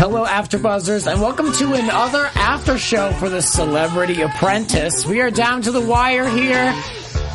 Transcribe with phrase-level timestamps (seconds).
[0.00, 5.04] Hello, AfterBuzzers, and welcome to another after show for the Celebrity Apprentice.
[5.04, 6.74] We are down to the wire here,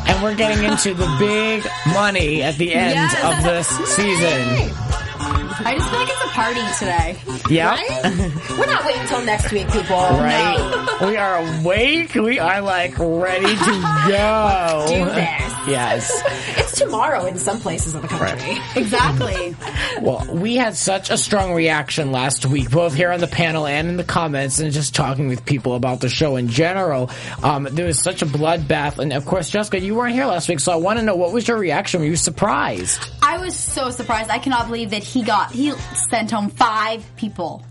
[0.08, 3.38] and we're getting into the big money at the end Yes.
[3.38, 4.85] of this season.
[5.58, 7.16] I just feel like it's a party today.
[7.54, 8.58] Yeah, Right?
[8.58, 9.96] We're not waiting until next week, people.
[9.96, 10.98] right.
[11.02, 12.14] We are awake.
[12.14, 13.54] We are like ready to
[14.08, 14.84] go.
[14.88, 15.52] Do this.
[15.66, 16.22] Yes.
[16.58, 18.56] It's tomorrow in some places of the country.
[18.76, 19.56] Exactly.
[20.00, 23.88] Well, we had such a strong reaction last week, both here on the panel and
[23.88, 27.10] in the comments, and just talking with people about the show in general.
[27.42, 30.60] Um, there was such a bloodbath, and of course, Jessica, you weren't here last week,
[30.60, 32.00] so I want to know what was your reaction?
[32.00, 33.08] Were you surprised?
[33.22, 34.30] I was so surprised.
[34.30, 35.72] I cannot believe that he got he
[36.10, 37.64] sent home five people.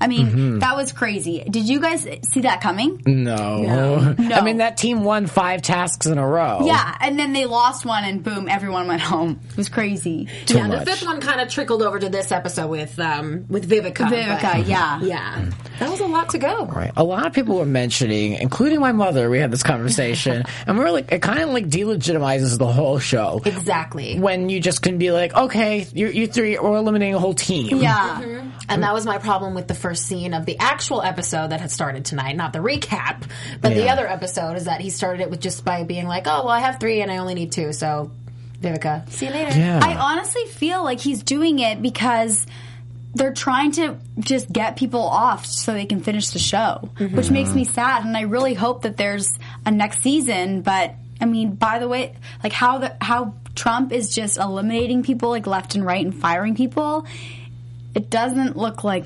[0.00, 0.58] I mean, Mm-hmm.
[0.58, 1.42] that was crazy.
[1.48, 3.00] Did you guys see that coming?
[3.06, 3.62] No.
[3.62, 4.14] No.
[4.34, 6.60] I mean, that team won five tasks in a row.
[6.66, 9.40] Yeah, and then they lost one, and boom, everyone went home.
[9.50, 10.28] It was crazy.
[10.46, 10.84] Too yeah, much.
[10.84, 14.06] the fifth one kind of trickled over to this episode with um with Vivica.
[14.08, 15.00] Vivica, but- yeah.
[15.00, 16.66] yeah, that was a lot to go.
[16.66, 16.92] Right.
[16.96, 20.84] A lot of people were mentioning, including my mother, we had this conversation, and we
[20.84, 23.40] are like, it kind of like delegitimizes the whole show.
[23.44, 24.18] Exactly.
[24.18, 27.78] When you just can be like, okay, you, you three, we're eliminating a whole team.
[27.78, 28.42] Yeah.
[28.68, 31.70] And that was my problem with the first scene of the actual episode that had
[31.70, 33.22] started tonight, not the recap.
[33.60, 36.42] But the other episode is that he started it with just by being like, "Oh,
[36.42, 38.10] well, I have three and I only need two, so
[38.60, 39.78] Vivica, see you later." Yeah.
[39.80, 42.48] I honestly feel like he's doing it because
[43.14, 47.16] they're trying to just get people off so they can finish the show, mm-hmm.
[47.16, 48.04] which makes me sad.
[48.04, 49.32] And I really hope that there's
[49.64, 50.62] a next season.
[50.62, 55.28] But I mean, by the way, like how the how Trump is just eliminating people
[55.28, 57.06] like left and right and firing people,
[57.94, 59.04] it doesn't look like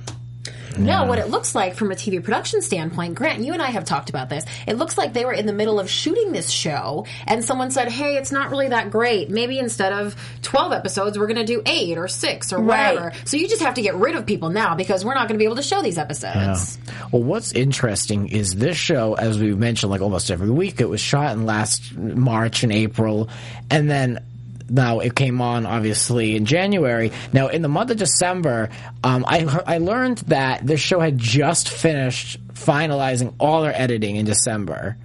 [0.86, 3.84] No, what it looks like from a TV production standpoint, Grant, you and I have
[3.84, 4.44] talked about this.
[4.66, 7.88] It looks like they were in the middle of shooting this show, and someone said,
[7.90, 9.30] "Hey, it's not really that great.
[9.30, 12.94] Maybe instead of twelve episodes, we're going to do eight or six or Right.
[12.94, 15.34] whatever." So you just have to get rid of people now because we're not going
[15.34, 16.78] to be able to show these episodes.
[17.12, 21.00] Well, what's interesting is this show, as we've mentioned, like almost every week, it was
[21.00, 23.28] shot in last March and April,
[23.70, 24.20] and then
[24.70, 27.12] now it came on obviously in January.
[27.32, 28.70] Now in the month of December,
[29.04, 34.24] um, I I learned that this show had just finished finalizing all their editing in
[34.24, 34.96] December.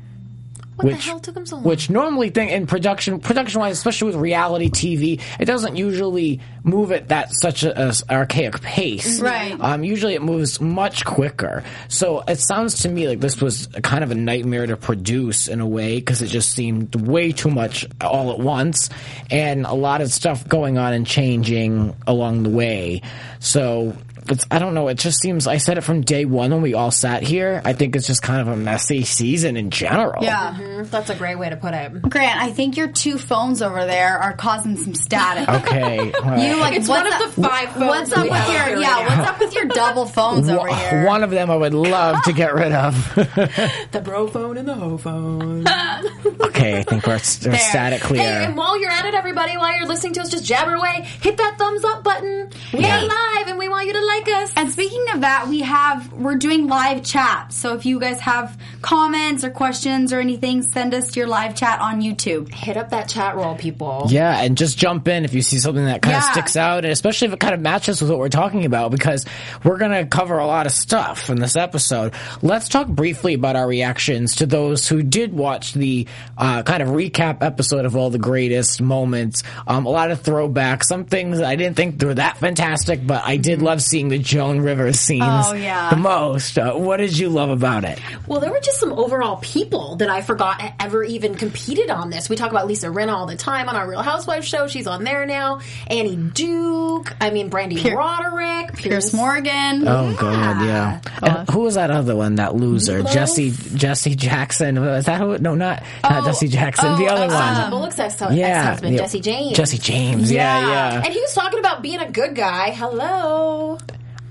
[0.75, 1.63] What which, the hell took them so long?
[1.63, 6.91] Which normally think in production, production wise, especially with reality TV, it doesn't usually move
[6.91, 9.21] at that such a, a archaic pace.
[9.21, 9.55] Right.
[9.59, 11.63] Um, usually it moves much quicker.
[11.87, 15.47] So it sounds to me like this was a kind of a nightmare to produce
[15.47, 18.89] in a way because it just seemed way too much all at once
[19.31, 23.01] and a lot of stuff going on and changing along the way.
[23.39, 23.95] So
[24.29, 24.87] it's, I don't know.
[24.87, 27.61] It just seems, I said it from day one when we all sat here.
[27.65, 30.23] I think it's just kind of a messy season in general.
[30.23, 30.53] yeah.
[30.59, 32.01] Mhm, That's a great way to put it.
[32.01, 35.47] Grant, I think your two phones over there are causing some static.
[35.49, 36.11] Okay.
[36.23, 38.39] well, You like It's what's one of up, the five phones What's up we with
[38.39, 38.95] have your here yeah?
[38.99, 39.17] right now.
[39.17, 41.05] What's up with your double phones over here?
[41.05, 42.95] One of them I would love to get rid of.
[43.91, 45.65] The bro phone and the ho phone.
[46.41, 48.21] okay, I think we're, we're static clear.
[48.21, 51.07] Hey, and while you're at it, everybody, while you're listening to us, just jabber away.
[51.21, 52.49] Hit that thumbs up button.
[52.73, 52.99] We Yeah.
[52.99, 54.51] are live, and we want you to like us.
[54.55, 57.53] And speaking of that, we have we're doing live chat.
[57.53, 61.79] So if you guys have comments or questions or anything, send us your live chat
[61.81, 62.51] on YouTube.
[62.53, 64.07] Hit up that chat roll, people.
[64.09, 66.31] Yeah, and just jump in if you see something that kind of Yeah.
[66.31, 69.25] sticks out, and especially if it kind of matches with what we're talking about, because
[69.63, 72.13] we're going to cover a lot of stuff in this episode.
[72.41, 76.07] Let's talk briefly about our reactions to those who did watch the
[76.37, 79.43] uh, kind of recap episode of all the greatest moments.
[79.67, 83.37] Um, a lot of throwbacks, some things I didn't think were that fantastic, but I
[83.37, 85.89] did love seeing the Joan Rivers scenes Oh, yeah.
[85.89, 86.57] the most.
[86.57, 87.99] Uh, what did you love about it?
[88.27, 92.29] Well, there were just some overall people that I forgot ever even competed on this.
[92.29, 94.67] We talk about Lisa Rinna all the time on our Real Housewives show.
[94.67, 95.59] She's on there now.
[95.87, 97.13] Annie Duke.
[97.21, 98.73] I mean, Brande Roderick.
[98.75, 99.87] Piers Morgan.
[99.87, 100.99] Oh god, yeah.
[101.21, 102.35] And who was that other one?
[102.35, 103.13] That loser, Meatloaf?
[103.13, 104.79] Jesse Jesse Jackson.
[104.81, 105.37] Was that who?
[105.37, 106.97] No, not not Oh, Jesse Jackson.
[106.97, 107.69] the oh, other uh, one.
[107.71, 109.01] Bullock's ex- Yeah, ex-husband, yeah.
[109.01, 109.57] Jesse James.
[109.57, 110.31] Jesse James.
[110.31, 111.03] Yeah, yeah.
[111.03, 112.71] And he was talking about being a good guy.
[112.71, 113.77] Hello.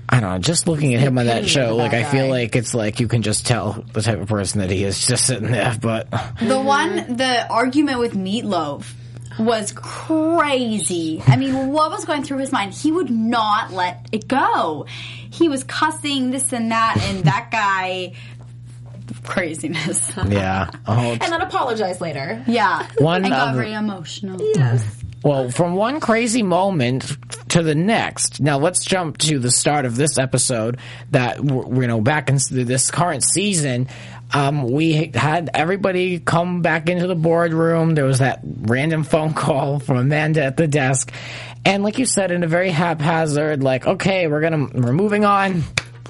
[0.07, 0.37] I don't know.
[0.39, 2.29] Just looking at him on that show, of like I feel guy.
[2.31, 5.25] like it's like you can just tell the type of person that he is just
[5.25, 5.75] sitting there.
[5.81, 6.09] But
[6.41, 8.85] The one, the argument with Meatloaf
[9.39, 11.21] was crazy.
[11.25, 12.73] I mean, what was going through his mind?
[12.73, 14.85] He would not let it go.
[15.31, 18.13] He was cussing this and that, and that guy,
[19.23, 20.11] craziness.
[20.27, 22.43] yeah, oh, and then apologize later.
[22.47, 22.87] Yeah.
[22.99, 24.39] One I got of- very emotional.
[24.55, 24.85] Yes.
[25.23, 27.17] Well, from one crazy moment
[27.55, 28.41] to the next.
[28.41, 30.77] Now let's jump to the start of this episode.
[31.11, 33.87] That you know, back in this current season,
[34.33, 37.95] um, we had everybody come back into the boardroom.
[37.95, 41.13] There was that random phone call from Amanda at the desk,
[41.63, 45.63] and like you said, in a very haphazard, like, okay, we're gonna we're moving on.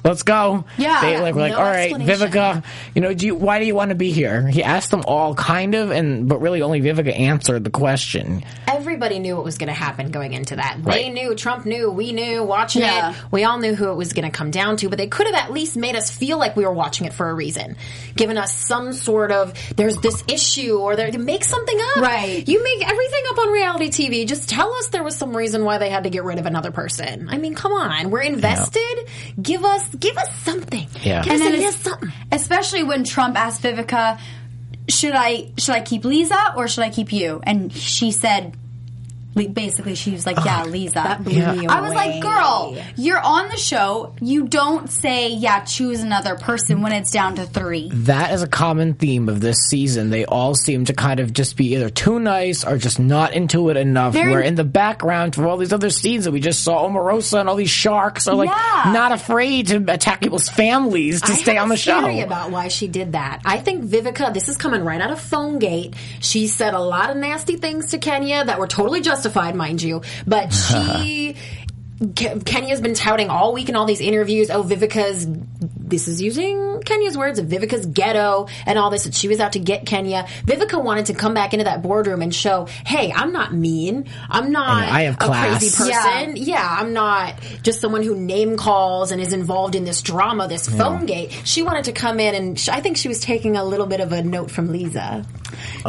[0.04, 0.64] Let's go.
[0.78, 1.00] Yeah.
[1.00, 2.28] they like, were like No all right, explanation.
[2.30, 2.64] Vivica.
[2.94, 4.46] You know, do you, why do you want to be here?
[4.46, 8.44] He asked them all, kind of, and but really only Vivica answered the question.
[8.68, 10.78] Everybody knew what was going to happen going into that.
[10.84, 13.10] They knew, Trump knew, we knew, watching Yeah.
[13.10, 13.16] it.
[13.30, 15.34] We all knew who it was going to come down to, but they could have
[15.34, 17.76] at least made us feel like we were watching it for a reason.
[18.14, 21.96] Given us some sort of, there's this issue, or there, make something up.
[21.96, 22.46] Right.
[22.46, 24.26] You make everything up on reality TV.
[24.26, 26.70] Just tell us there was some reason why they had to get rid of another
[26.70, 27.28] person.
[27.28, 28.10] I mean, come on.
[28.10, 29.08] We're invested.
[29.40, 30.86] Give us, give us something.
[31.02, 31.22] Yeah.
[31.22, 32.12] Give us And then a little something.
[32.32, 34.18] especially when Trump asked Vivica,
[34.88, 38.65] "Should I should I keep Lisa or should I keep you?" And she said, le-
[39.36, 41.52] basically, she was like, "Yeah, Lisa." Yeah.
[41.54, 44.14] me I was like, "Girl, you're on the show.
[44.20, 47.90] You don't say, yeah, choose another person when it's down to three.
[47.92, 50.10] that is a common theme of this season.
[50.10, 53.68] They all seem to kind of just be either too nice or just not into
[53.68, 54.14] it enough.
[54.14, 57.40] Very- where in the background for all these other scenes that we just saw, Omarosa
[57.40, 58.92] and all these sharks are like Yeah.
[58.92, 62.06] not afraid to attack people's families to I stay on the show.
[62.06, 63.40] about why she did that.
[63.44, 65.94] I think Vivica, this is coming right out of PhoneGate.
[66.20, 69.25] She said a lot of nasty things to Kenya that were totally justified,
[69.56, 70.02] mind you.
[70.26, 71.34] But she,
[72.14, 74.50] Ke- Kenya's been touting all week in all these interviews.
[74.50, 75.26] Oh, Vivica's.
[75.86, 79.04] This is using Kenya's words of Vivica's ghetto and all this.
[79.04, 80.24] That she was out to get Kenya.
[80.44, 84.06] Vivica wanted to come back into that boardroom and show, hey, I'm not mean.
[84.28, 86.36] I'm not I have a class." crazy person.
[86.36, 86.56] Yeah.
[86.56, 90.66] Yeah, I'm not just someone who name calls and is involved in this drama, this
[90.68, 91.30] phone gate.
[91.44, 94.00] She wanted to come in and sh- I think she was taking a little bit
[94.00, 95.24] of a note from Lisa.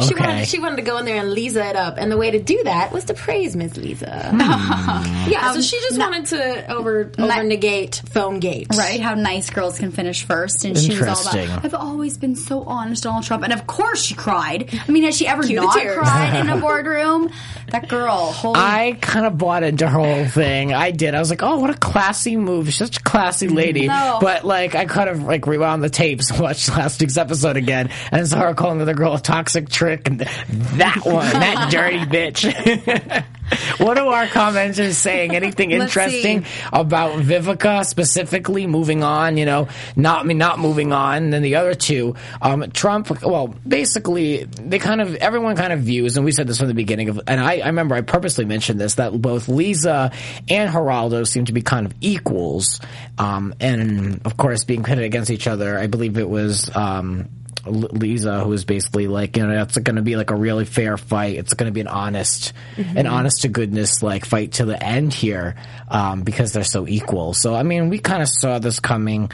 [0.00, 0.26] She Okay.
[0.26, 2.38] wanted she wanted to go in there and Lisa it up, and the way to
[2.38, 4.28] do that was to praise Miss Lisa.
[4.30, 4.40] Hmm.
[5.30, 8.68] yeah, so she just wanted to over over negate phone gate.
[8.76, 9.00] Right?
[9.00, 10.64] How nice girls can finish first.
[10.64, 11.44] And she was all Interesting.
[11.46, 13.44] about, I've always been so honest, Donald Trump.
[13.44, 14.68] And of course she cried.
[14.86, 15.98] I mean, has she ever Cue not tears.
[15.98, 17.30] cried in a boardroom?
[17.68, 20.72] That girl, holy I kind of bought into her whole thing.
[20.72, 21.14] I did.
[21.14, 22.66] I was like, "Oh, what a classy move!
[22.66, 24.18] She's such a classy mm, lady." No.
[24.22, 28.26] But like, I kind of like rewound the tapes, watched last week's episode again, and
[28.26, 33.24] saw her calling the girl a toxic trick, and that one, that dirty bitch.
[33.78, 35.34] what are our commenters saying?
[35.34, 38.66] Anything interesting about Vivica specifically?
[38.66, 41.24] Moving on, you know, not me, not moving on.
[41.24, 43.22] And then the other two, um, Trump.
[43.22, 46.74] Well, basically, they kind of everyone kind of views, and we said this from the
[46.74, 50.12] beginning of, and I, I remember I purposely mentioned this that both Lisa
[50.48, 52.80] and Geraldo seem to be kind of equals,
[53.18, 55.78] um, and of course being pitted against each other.
[55.78, 56.74] I believe it was.
[56.74, 57.28] Um,
[57.68, 60.96] Lisa, who was basically like, you know, it's going to be like a really fair
[60.96, 61.36] fight.
[61.36, 65.12] It's going to be an honest, an honest to goodness like fight to the end
[65.12, 65.56] here,
[65.88, 67.34] um, because they're so equal.
[67.34, 69.30] So, I mean, we kind of saw this coming.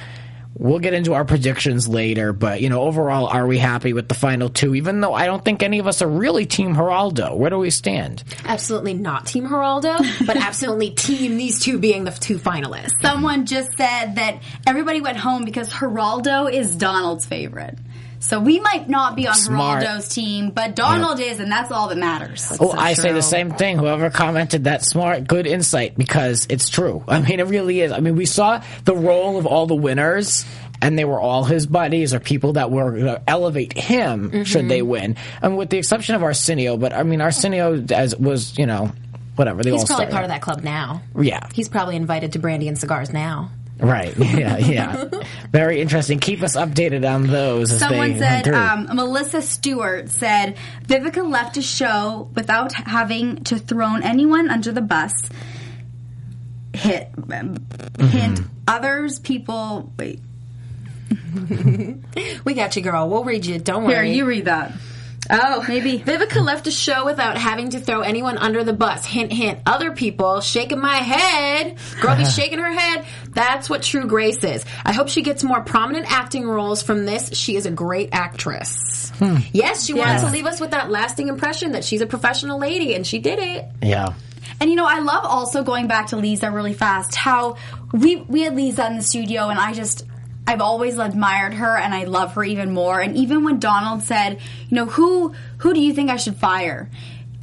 [0.57, 4.15] We'll get into our predictions later, but you know, overall, are we happy with the
[4.15, 4.77] final two?
[4.77, 7.37] Even though I don't think any of us are really Team Geraldo.
[7.37, 8.23] Where do we stand?
[8.45, 12.93] Absolutely not Team Geraldo, but absolutely Team these two being the two finalists.
[13.03, 17.77] Someone just said that everybody went home because Geraldo is Donald's favorite.
[18.25, 19.83] So we might not be on Smart.
[19.83, 22.57] Geraldo's team, but Donald is, and that's all that matters.
[22.59, 23.77] Oh, I say the same thing.
[23.77, 27.05] Whoever commented that smart, good insight because it's true.
[27.07, 27.93] I mean, it really is.
[27.93, 30.45] I mean, we saw the role of all the winners.
[30.83, 34.69] And they were all his buddies or people that were going to elevate him should
[34.69, 35.17] they win.
[35.41, 38.93] And with the exception of Arsenio, but I mean, Arsenio as was, you know,
[39.37, 39.63] whatever.
[39.63, 41.01] They He's all probably part of that club now.
[41.19, 41.49] Yeah.
[41.55, 43.51] He's probably invited to Brandy and Cigars now.
[43.79, 44.15] Right.
[44.35, 44.57] Yeah.
[44.59, 45.05] Yeah.
[45.51, 46.19] Very interesting.
[46.19, 47.71] Keep us updated on those.
[47.73, 53.59] As Someone they said, um, Melissa Stewart said, Vivica left a show without having to
[53.59, 55.13] throw anyone under the bus.
[56.73, 57.65] Hit, um,
[58.01, 60.21] hint, others, people, wait,
[62.45, 63.09] We got you, girl.
[63.09, 63.59] We'll read you.
[63.59, 63.95] Don't worry.
[63.95, 64.13] here, worry.
[64.13, 64.73] you read that.
[65.31, 65.99] Oh, Maybe.
[65.99, 69.05] Vivica left a show without having to throw anyone under the bus.
[69.07, 69.61] Hint, hint.
[69.67, 71.77] Other people shaking my head.
[72.01, 73.07] Girl be shaking her head.
[73.31, 74.65] That's what true grace is.
[74.85, 77.31] I hope she gets more prominent acting roles from this.
[77.37, 79.11] She is a great actress.
[79.19, 79.37] Hmm.
[79.53, 82.95] Yes, she wanted to leave us with that lasting impression that she's a professional lady,
[82.95, 83.65] and she did it.
[83.83, 84.15] yeah.
[84.61, 87.15] And you know, I love also going back to Lisa really fast.
[87.17, 87.57] How
[87.93, 90.05] we we had Lisa in the studio, and I just
[90.47, 93.01] I've always admired her, and I love her even more.
[93.01, 96.91] And even when Donald said, you know, who who do you think I should fire,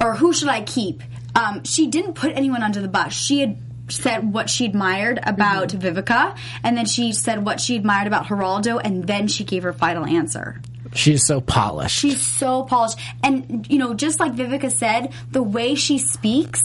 [0.00, 1.02] or who should I keep?
[1.34, 3.12] Um, she didn't put anyone under the bus.
[3.12, 8.06] She had said what she admired about Vivica, and then she said what she admired
[8.06, 10.60] about Geraldo, and then she gave her final answer.
[10.94, 11.98] She's so polished.
[11.98, 12.98] She's so polished.
[13.22, 16.62] And, you know, just like Vivica said, the way she speaks,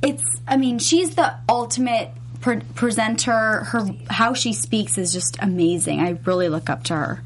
[0.00, 3.64] it's, I mean, she's the ultimate pre- presenter.
[3.64, 6.00] Her, how she speaks is just amazing.
[6.00, 7.22] I really look up to her.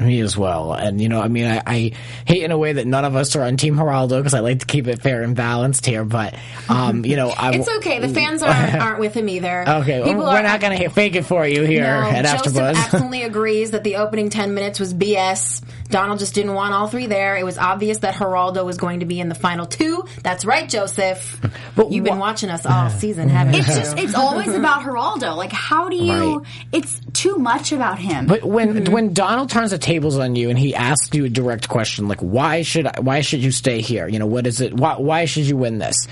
[0.00, 0.72] Me as well.
[0.72, 1.92] And, you know, I mean, I, I
[2.26, 4.60] hate in a way that none of us are on Team Geraldo because I like
[4.60, 6.04] to keep it fair and balanced here.
[6.04, 6.34] But,
[6.68, 8.00] um, you know, I, It's okay.
[8.00, 9.64] The fans aren't, aren't with him either.
[9.68, 12.24] Okay, well, People we're are- not going to fake it for you here No, at
[12.24, 12.74] Joseph AfterBuzz.
[12.92, 15.62] absolutely agrees that the opening 10 minutes was BS.
[15.90, 17.36] Donald just didn't want all three there.
[17.36, 20.04] It was obvious that Geraldo was going to be in the final two.
[20.22, 21.40] That's right, Joseph.
[21.76, 23.60] But You've been watching us all season, haven't you?
[23.60, 25.36] It's just, it's always about Geraldo.
[25.36, 26.46] Like, how do you, Right.
[26.72, 28.26] it's too much about him.
[28.26, 28.92] But when Mm-hmm.
[28.92, 32.20] when Donald turns the tables on you and he asks you a direct question like
[32.20, 34.08] why should I, why should you stay here?
[34.08, 34.72] You know what is it?
[34.72, 36.08] Why why should you win this?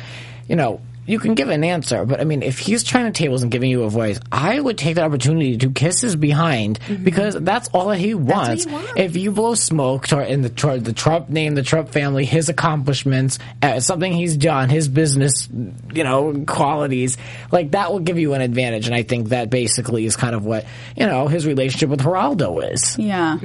[0.47, 3.42] You know you can give an answer, but I mean if he's trying the tables
[3.42, 7.35] and giving you a voice, I would take the opportunity to kiss his behind because
[7.35, 8.64] that's all that he wants.
[8.64, 8.71] Mm-hmm.
[8.71, 8.92] he wants.
[8.97, 12.49] If you blow smoke toward in the toward the Trump name, the Trump family, his
[12.49, 15.49] accomplishments, uh, something he's done, his business,
[15.92, 17.16] you know, qualities,
[17.50, 18.87] like that will give you an advantage.
[18.87, 20.66] And I think that basically is kind of what
[20.97, 22.99] you know his relationship with Geraldo is.
[22.99, 23.38] yeah.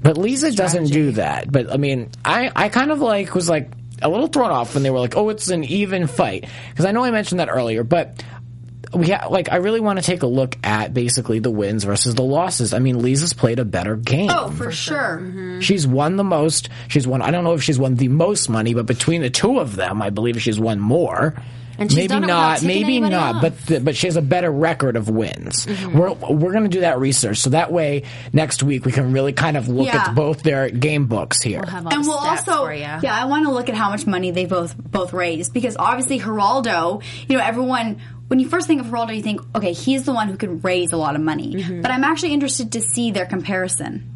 [0.00, 1.50] But Lisa doesn't do that.
[1.50, 3.68] But I mean, I, I kind of like was like
[4.02, 6.92] a little thrown off when they were like, "Oh, it's an even fight," because I
[6.92, 8.22] know I mentioned that earlier, but.
[8.94, 9.52] We ha- like.
[9.52, 12.72] I really want to take a look at basically the wins versus the losses.
[12.72, 14.30] I mean, Lisa's played a better game.
[14.32, 15.18] Oh, for, sure.
[15.20, 15.60] Mm-hmm.
[15.60, 16.70] She's won the most.
[16.86, 17.20] She's won.
[17.20, 20.00] I don't know if she's won the most money, but between the two of them,
[20.00, 21.34] I believe she's won more.
[21.78, 22.62] And she's maybe done it not.
[22.62, 23.36] Maybe not.
[23.36, 23.42] off.
[23.42, 25.64] But th- but she has a better record of wins.
[25.64, 25.96] Mm-hmm.
[25.96, 29.32] We're we're going to do that research so that way next week we can really
[29.32, 30.08] kind of look Yeah.
[30.08, 31.60] at both their game books here.
[31.60, 32.80] We'll have all and the we'll stats also for you.
[32.80, 36.18] yeah i want to look at how much money they both both raised because obviously
[36.18, 40.12] geraldo you know everyone when you first think of geraldo you think okay he's the
[40.12, 41.80] one who could raise a lot of money Mm-hmm.
[41.82, 44.10] but i'm actually interested to see their comparison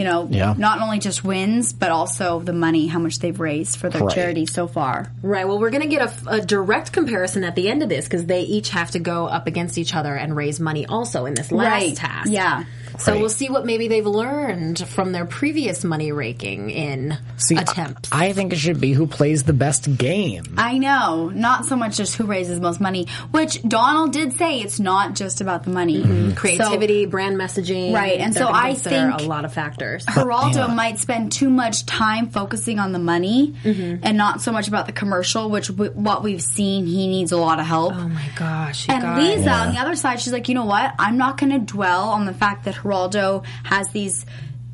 [0.00, 0.54] you know Yeah.
[0.56, 4.14] not only just wins but also the money how much they've raised for their Right.
[4.14, 5.46] charity so far Right.
[5.46, 8.24] Well, we're going to get a, a direct comparison at the end of this because
[8.26, 11.52] they each have to go up against each other and raise money also in this
[11.52, 11.96] last Right.
[11.96, 12.30] task.
[12.32, 12.64] Yeah.
[13.00, 13.20] So Right.
[13.20, 18.10] we'll see what maybe they've learned from their previous money raking in See, I- attempts.
[18.12, 20.54] I think it should be who plays the best game.
[20.58, 24.78] I know, not so much just who raises most money, which Donald did say it's
[24.78, 26.02] not just about the money.
[26.02, 26.30] Mm-hmm.
[26.30, 27.94] So- Creativity, brand messaging.
[27.94, 30.04] Right, and so gonna I consider think- a lot of factors.
[30.06, 30.74] Geraldo Yeah.
[30.74, 34.92] might spend too much time focusing on the money and not so much about the
[34.92, 37.94] commercial, which w- what we've seen, he needs a lot of help.
[37.96, 38.88] Oh my gosh.
[38.88, 39.38] you and guys.
[39.38, 40.92] Lisa, on the other side, she's like, you know what?
[40.98, 44.26] I'm not going to dwell on the fact that Geraldo has these,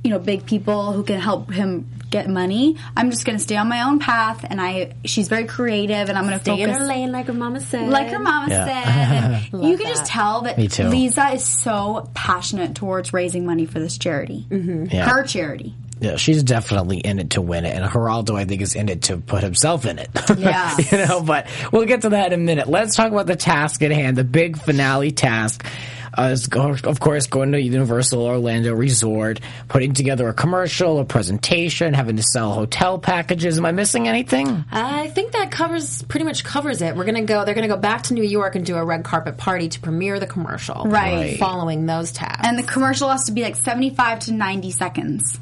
[0.02, 2.76] you know, big people who can help him get money.
[2.96, 4.94] I'm just going to stay on my own path, and I.
[5.04, 7.88] She's very creative, and I'm going to Stay in her lane, like her mama said.
[7.88, 9.40] Like her mama Yeah.
[9.40, 9.96] said, you can that.
[9.96, 14.86] just tell that Lisa is so passionate towards raising money for this charity, mm-hmm.
[14.94, 15.08] Yeah.
[15.08, 15.74] her charity.
[15.98, 19.02] Yeah, she's definitely in it to win it, and Geraldo, I think, is in it
[19.04, 20.10] to put himself in it.
[20.38, 20.76] Yeah.
[20.92, 21.22] you know.
[21.22, 22.68] But we'll get to that in a minute.
[22.68, 25.64] Let's talk about the task at hand, the big finale task.
[26.16, 31.92] Uh, is of course, going to Universal Orlando Resort, putting together a commercial, a presentation,
[31.94, 33.58] having to sell hotel packages.
[33.58, 34.64] Am I missing anything?
[34.70, 36.96] I think that covers pretty much covers it.
[36.96, 37.44] We're gonna go.
[37.44, 40.18] They're gonna go back to New York and do a red carpet party to premiere
[40.18, 40.84] the commercial.
[40.84, 41.12] Right.
[41.14, 41.38] Right.
[41.38, 42.46] Following those tasks.
[42.46, 45.38] And the commercial has to be like 75 to 90 seconds.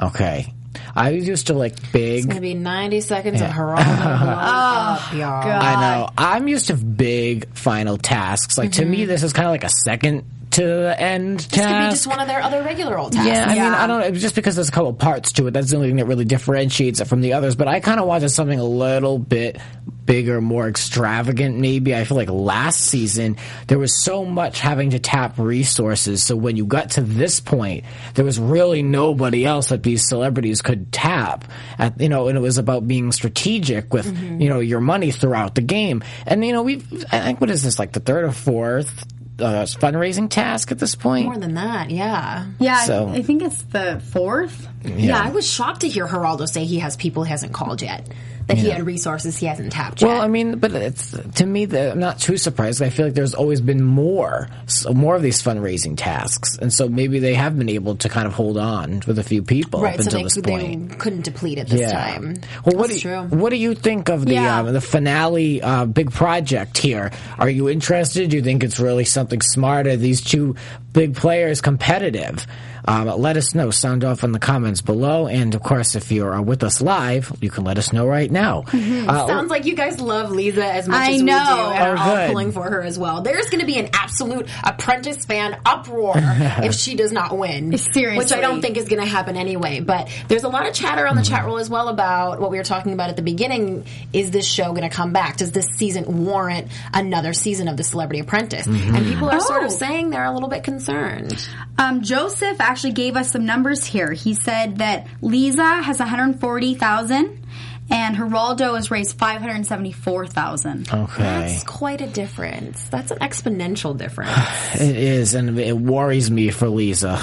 [0.00, 0.52] Okay.
[0.94, 2.18] I was used to like big.
[2.18, 5.44] It's gonna be 90 seconds of Geraldo blowing up, oh, y'all.
[5.44, 6.10] I know.
[6.16, 8.58] I'm used to big final tasks.
[8.58, 9.08] Like to me, mm-hmm.
[9.08, 10.24] this is kind of like a second
[10.56, 13.28] to the end This could be just one of their other regular old tasks.
[13.28, 14.10] Yeah, I mean, I don't know.
[14.12, 17.00] Just because there's a couple parts to it, that's the only thing that really differentiates
[17.00, 17.56] it from the others.
[17.56, 19.60] But I kind of wanted something a little bit
[20.06, 21.58] bigger, more extravagant.
[21.58, 23.36] Maybe I feel like last season
[23.66, 26.22] there was so much having to tap resources.
[26.22, 27.84] So when you got to this point,
[28.14, 31.44] there was really nobody else that these celebrities could tap.
[31.78, 34.40] At you know, and it was about being strategic with mm-hmm.
[34.40, 36.02] you know your money throughout the game.
[36.26, 36.76] And you know, we
[37.12, 39.04] I think what is this like the third or fourth
[39.38, 41.26] uh, fundraising task at this point?
[41.26, 42.46] More than that, yeah.
[42.58, 44.68] Yeah, So- I think it's the fourth.
[44.84, 48.06] Yeah, I was shocked to hear Geraldo say he has people he hasn't called yet.
[48.46, 50.08] That he had resources he hasn't tapped yet.
[50.08, 52.80] Well, I mean, but it's to me, the, I'm not too surprised.
[52.82, 56.88] I feel like there's always been more, so more of these fundraising tasks, and so
[56.88, 59.94] maybe they have been able to kind of hold on with a few people right,
[59.98, 60.42] up so until they, this they
[60.76, 60.98] point.
[60.98, 61.92] couldn't deplete it this yeah.
[61.92, 62.34] time.
[62.64, 63.38] Well, what That's do you, true.
[63.38, 64.60] what do you think of the Yeah.
[64.60, 67.10] um, the finale uh, big project here?
[67.38, 68.30] Are you interested?
[68.30, 69.86] Do you think it's really something smart?
[69.86, 70.54] Are these two
[70.92, 72.46] big players competitive?
[72.86, 73.70] Um, let us know.
[73.70, 77.50] Sound off in the comments below, and of course, if you're with us live, you
[77.50, 78.64] can let us know right now.
[79.06, 81.70] Uh, Sounds like you guys love Lisa as much I as we do, know.
[81.74, 83.20] and are Oh, all pulling for her as well.
[83.22, 87.76] There's going to be an absolute Apprentice fan uproar if she does not win.
[87.78, 88.18] Seriously.
[88.18, 89.80] which I don't think is going to happen anyway.
[89.80, 91.34] But there's a lot of chatter on the Mm-hmm.
[91.34, 93.84] chat roll as well about what we were talking about at the beginning.
[94.12, 95.36] Is this show going to come back?
[95.38, 98.66] Does this season warrant another season of the Celebrity Apprentice?
[98.66, 98.94] Mm-hmm.
[98.94, 99.74] And people are sort of Oh.
[99.74, 101.48] saying they're a little bit concerned.
[101.78, 104.12] Um, Joseph actually gave us some numbers here.
[104.12, 107.46] He said that Lisa has 140,000
[107.88, 110.92] and Geraldo has raised 574,000.
[110.92, 111.22] okay.
[111.22, 112.82] That's quite a difference.
[112.88, 114.32] That's an exponential difference.
[114.74, 117.22] It is, and it worries me for Lisa.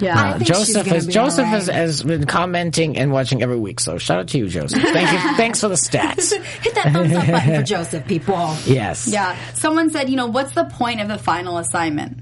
[0.00, 0.16] Yeah.
[0.16, 3.42] I uh, think Joseph gonna has be Joseph all has, has been commenting and watching
[3.42, 3.80] every week.
[3.80, 4.80] So shout out to you, Joseph.
[4.80, 5.18] Thank you.
[5.36, 6.32] Thanks for the stats.
[6.62, 8.56] Hit that thumbs up button for Joseph, people.
[8.64, 9.08] Yes.
[9.08, 9.36] Yeah.
[9.54, 12.20] Someone said, you know, what's the point of the final assignment?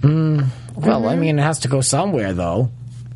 [0.00, 0.42] Hmm.
[0.88, 1.20] Well, I mm-hmm.
[1.20, 2.70] mean, it has to go somewhere, though.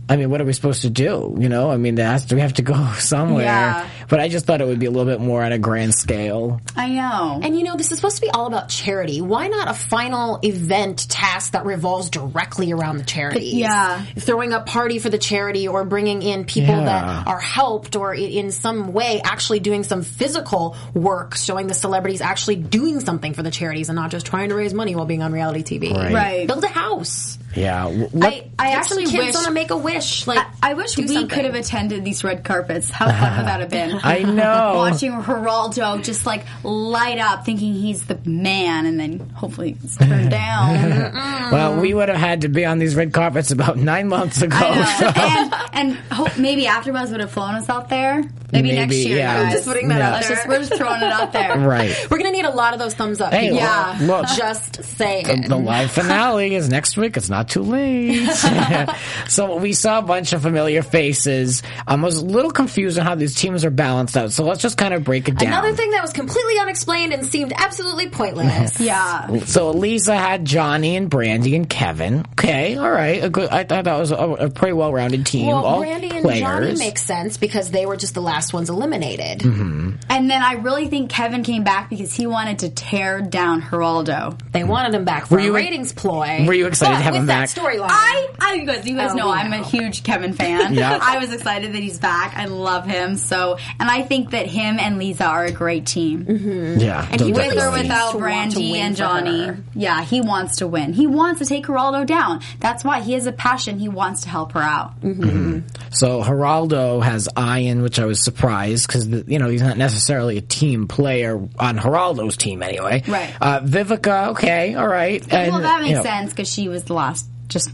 [0.06, 1.34] I mean, what are we supposed to do?
[1.38, 3.44] You know, I mean, there has to, we have to go somewhere.
[3.44, 3.88] Yeah.
[4.08, 6.60] But I just thought it would be a little bit more on a grand scale.
[6.76, 7.40] I know.
[7.42, 9.22] And you know, this is supposed to be all about charity.
[9.22, 13.46] Why not a final event task that revolves directly around the charity?
[13.46, 14.04] Yeah.
[14.18, 16.84] Throwing a party for the charity or bringing in people Yeah.
[16.84, 22.20] that are helped or in some way actually doing some physical work, showing the celebrities
[22.20, 25.22] actually doing something for the charities and not just trying to raise money while being
[25.22, 25.94] on reality TV.
[25.94, 26.12] Right.
[26.12, 26.46] Right.
[26.46, 27.38] Build a house.
[27.56, 27.84] Yeah.
[27.84, 30.26] w- What, I, I actually some kids wish on a make a wish.
[30.26, 31.28] Like I, I wish we something.
[31.28, 32.90] could have attended these red carpets.
[32.90, 33.98] How fun would that have been?
[34.04, 34.72] I know.
[34.76, 40.30] Watching Geraldo just like light up, thinking he's the man, and then hopefully it's turned
[40.30, 41.12] down.
[41.52, 44.56] well, we would have had to be on these red carpets about nine months ago.
[44.56, 45.12] I know.
[45.16, 45.54] and
[45.90, 48.22] and hope maybe AfterBuzz would have flown us out there.
[48.52, 49.42] Maybe, next year, yeah.
[49.44, 49.52] guys.
[49.54, 50.14] Just putting that Yeah.
[50.14, 50.30] out there.
[50.36, 51.58] just we're just throwing it out there.
[51.58, 52.06] right.
[52.08, 53.32] We're gonna need a lot of those thumbs up.
[53.32, 53.52] Hey.
[53.52, 53.98] Yeah.
[54.06, 54.28] well, look.
[54.36, 55.48] Just saying.
[55.48, 57.16] The live finale is next week.
[57.16, 58.26] It's not too late.
[59.28, 61.62] so we saw a bunch of familiar faces.
[61.86, 64.32] I was a little confused on how these teams are balanced out.
[64.32, 65.52] So let's just kind of break it down.
[65.52, 68.80] Another thing that was completely unexplained and seemed absolutely pointless.
[68.84, 69.38] Yeah.
[69.44, 72.24] So Lisa had Johnny and Brande and Kevin.
[72.32, 73.24] Okay, all right.
[73.24, 75.46] A good, I thought that was a, a pretty well-rounded team.
[75.46, 76.40] Well, all Brande and players.
[76.40, 79.38] Johnny make sense because they were just the last ones eliminated.
[79.40, 79.92] Mm-hmm.
[80.10, 84.38] And then I really think Kevin came back because he wanted to tear down Geraldo.
[84.52, 86.44] They wanted him back for Were you- ratings ploy.
[86.46, 87.48] were you excited But to have him that back?
[87.50, 87.86] storyline?
[87.90, 89.60] I, I, you guys, you guys Oh, know I'm know.
[89.60, 90.74] a huge Kevin fan.
[90.74, 90.98] Yeah.
[91.02, 92.36] I was excited that he's back.
[92.36, 96.24] I love him so, and I think that him and Lisa are a great team.
[96.24, 96.80] Mm-hmm.
[96.80, 97.78] Yeah, And he those really With or definitely.
[97.78, 100.92] seems without to Brande and Johnny, yeah, he wants to win.
[100.92, 102.40] He wants to take Geraldo down.
[102.60, 103.78] That's why he has a passion.
[103.78, 105.00] He wants to help her out.
[105.00, 105.22] Mm-hmm.
[105.24, 105.84] Mm-hmm.
[105.90, 110.40] So Geraldo has Ian, which I was surprised because you know he's not necessarily a
[110.40, 113.02] team player on Geraldo's team anyway.
[113.06, 113.34] Right.
[113.40, 115.22] Uh, Vivica, okay, all right.
[115.32, 117.23] And, well, that makes you know, sense because she was the last.
[117.48, 117.70] Just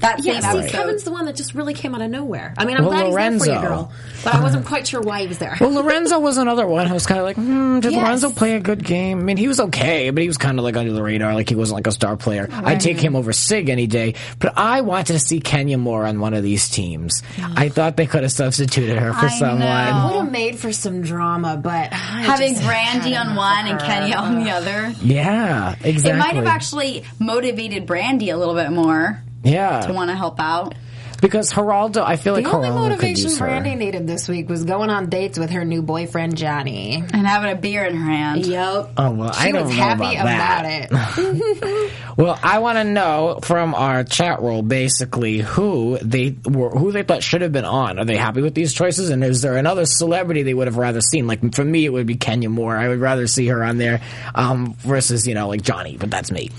[0.00, 0.70] that Yeah, same see, episode.
[0.70, 2.54] Kevin's the one that just really came out of nowhere.
[2.58, 3.54] I mean, I'm Well, glad he's there for Lorenzo.
[3.54, 3.92] you, girl,
[4.24, 5.56] but I wasn't quite sure why he was there.
[5.60, 6.86] Well, Lorenzo was another one.
[6.86, 8.02] I was kind of like, hmm, did Yes.
[8.02, 9.20] Lorenzo play a good game?
[9.20, 11.48] I mean, he was okay, but he was kind of like under the radar, like
[11.48, 12.48] he wasn't like a star player.
[12.52, 16.20] I'd take him over Sig any day, but I wanted to see Kenya more on
[16.20, 17.22] one of these teams.
[17.56, 19.58] I thought they could have substituted her for I someone.
[19.60, 20.10] know.
[20.16, 23.80] Would have made for some drama, but I Having just Brande on one and.
[23.86, 24.92] Kenya on the other.
[25.02, 26.10] Yeah, exactly.
[26.10, 30.40] It might have actually motivated Brande a little bit more yeah, to want to help
[30.40, 30.74] out.
[31.20, 33.46] Because Geraldo, I feel like The only Geraldo could motivation use her.
[33.46, 36.96] Brande needed this week was going on dates with her new boyfriend Johnny.
[36.96, 38.46] And having a beer in her hand.
[38.46, 38.90] Yep.
[38.96, 40.90] Oh well, She I don't was know happy about, that.
[40.92, 41.92] it.
[42.16, 47.02] Well, I want to know from our chat roll basically who they were, who they
[47.02, 47.98] thought should have been on.
[47.98, 49.10] Are they happy with these choices?
[49.10, 51.26] And is there another celebrity they would have rather seen?
[51.26, 52.74] Like for me, it would be Kenya Moore.
[52.74, 54.00] I would rather see her on there
[54.34, 56.50] um, versus you know like Johnny, but that's me.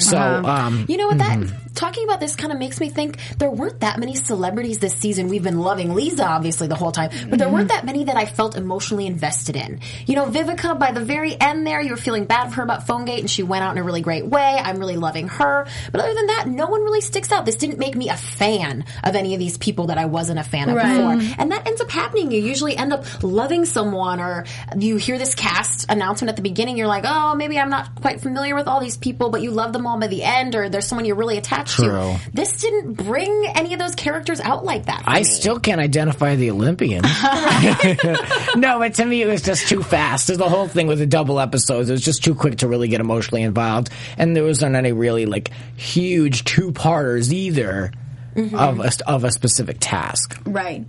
[0.00, 1.18] So um, You know what?
[1.18, 4.92] That talking about this kind of makes me think there weren't that many celebrities this
[4.94, 5.28] season.
[5.28, 8.26] We've been loving Lisa obviously the whole time, but there weren't that many that I
[8.26, 9.80] felt emotionally invested in.
[10.06, 12.86] You know, Vivica by the very end there, you were feeling bad for her about
[12.86, 14.60] PhoneGate, and she went out in a really great way.
[14.62, 17.46] I'm really loving her, but other than that, no one really sticks out.
[17.46, 20.44] This didn't make me a fan of any of these people that I wasn't a
[20.44, 20.96] fan of Right.
[20.96, 21.40] before, mm-hmm.
[21.40, 22.30] and that ends up happening.
[22.30, 24.44] You usually end up loving someone, or
[24.76, 26.76] you hear this cast announcement at the beginning.
[26.76, 29.72] You're like, oh, maybe I'm not quite familiar with all these people, but you love
[29.72, 31.88] them all by the end, or there's someone you're really attached True.
[31.88, 32.20] to.
[32.34, 35.04] This didn't bring any of those characters out like that.
[35.04, 35.24] for I me.
[35.24, 37.02] still can't identify the Olympian.
[38.56, 40.26] no, but to me it was just too fast.
[40.26, 41.88] There's the whole thing with the double episodes.
[41.88, 45.26] It was just too quick to really get emotionally involved, and there wasn't any really
[45.26, 47.92] like huge two parters either
[48.34, 48.58] mm-hmm.
[48.58, 50.40] of a, of a specific task.
[50.46, 50.84] Right.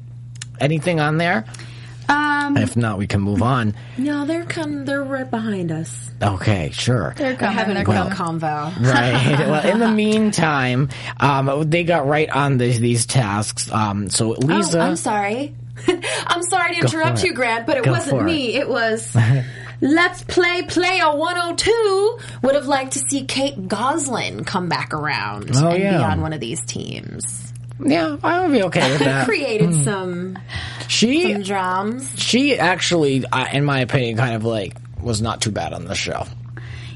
[0.59, 1.45] Anything on there?
[2.07, 3.73] Um, If not, we can move on.
[3.97, 4.85] No, they're come.
[4.85, 6.11] They're right behind us.
[6.21, 7.13] Okay, sure.
[7.17, 7.55] they're They're coming.
[7.57, 8.75] having a good convo.
[8.79, 9.39] Right.
[9.47, 10.89] well, in the meantime,
[11.19, 13.71] um, they got right on the, these tasks.
[13.71, 15.55] Um, so Lisa, Oh, I'm sorry.
[16.27, 17.33] I'm sorry to interrupt you.
[17.33, 18.25] Grant, but it Go wasn't for it.
[18.25, 18.55] me.
[18.55, 19.15] It was
[19.81, 25.69] Let's Play Player 102 would have liked to see Kate Gosselin come back around Oh,
[25.71, 25.97] and yeah.
[25.97, 27.51] be on one of these teams.
[27.83, 29.25] Yeah, I would be okay with that.
[29.25, 30.37] Created some
[30.87, 32.11] she some drums.
[32.17, 35.95] she actually, uh, in my opinion, kind of like was not too bad on the
[35.95, 36.25] show.